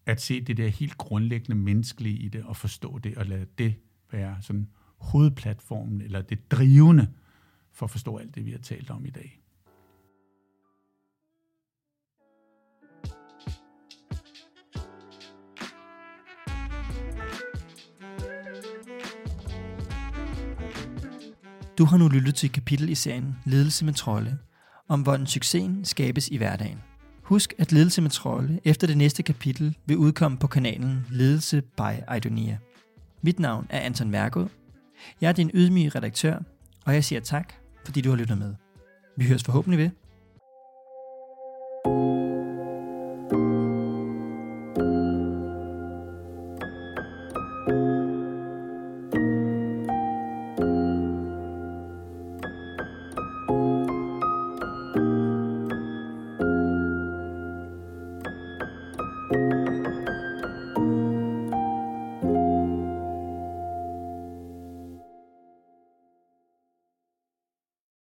[0.07, 3.75] at se det der helt grundlæggende menneskelige i det, og forstå det, og lade det
[4.13, 4.69] være sådan
[5.05, 7.09] hovedplatformen, eller det drivende,
[7.73, 9.41] for at forstå alt det, vi har talt om i dag.
[21.79, 24.39] Du har nu lyttet til et kapitel i serien Ledelse med trolde,
[24.89, 26.79] om hvordan succesen skabes i hverdagen.
[27.23, 32.17] Husk, at Ledelse med trolde efter det næste kapitel vil udkomme på kanalen Ledelse by
[32.17, 32.59] Idonia.
[33.23, 34.49] Mit navn er Anton Mærgod.
[35.21, 36.39] Jeg er din ydmyge redaktør,
[36.85, 37.53] og jeg siger tak,
[37.85, 38.55] fordi du har lyttet med.
[39.17, 39.91] Vi høres forhåbentlig ved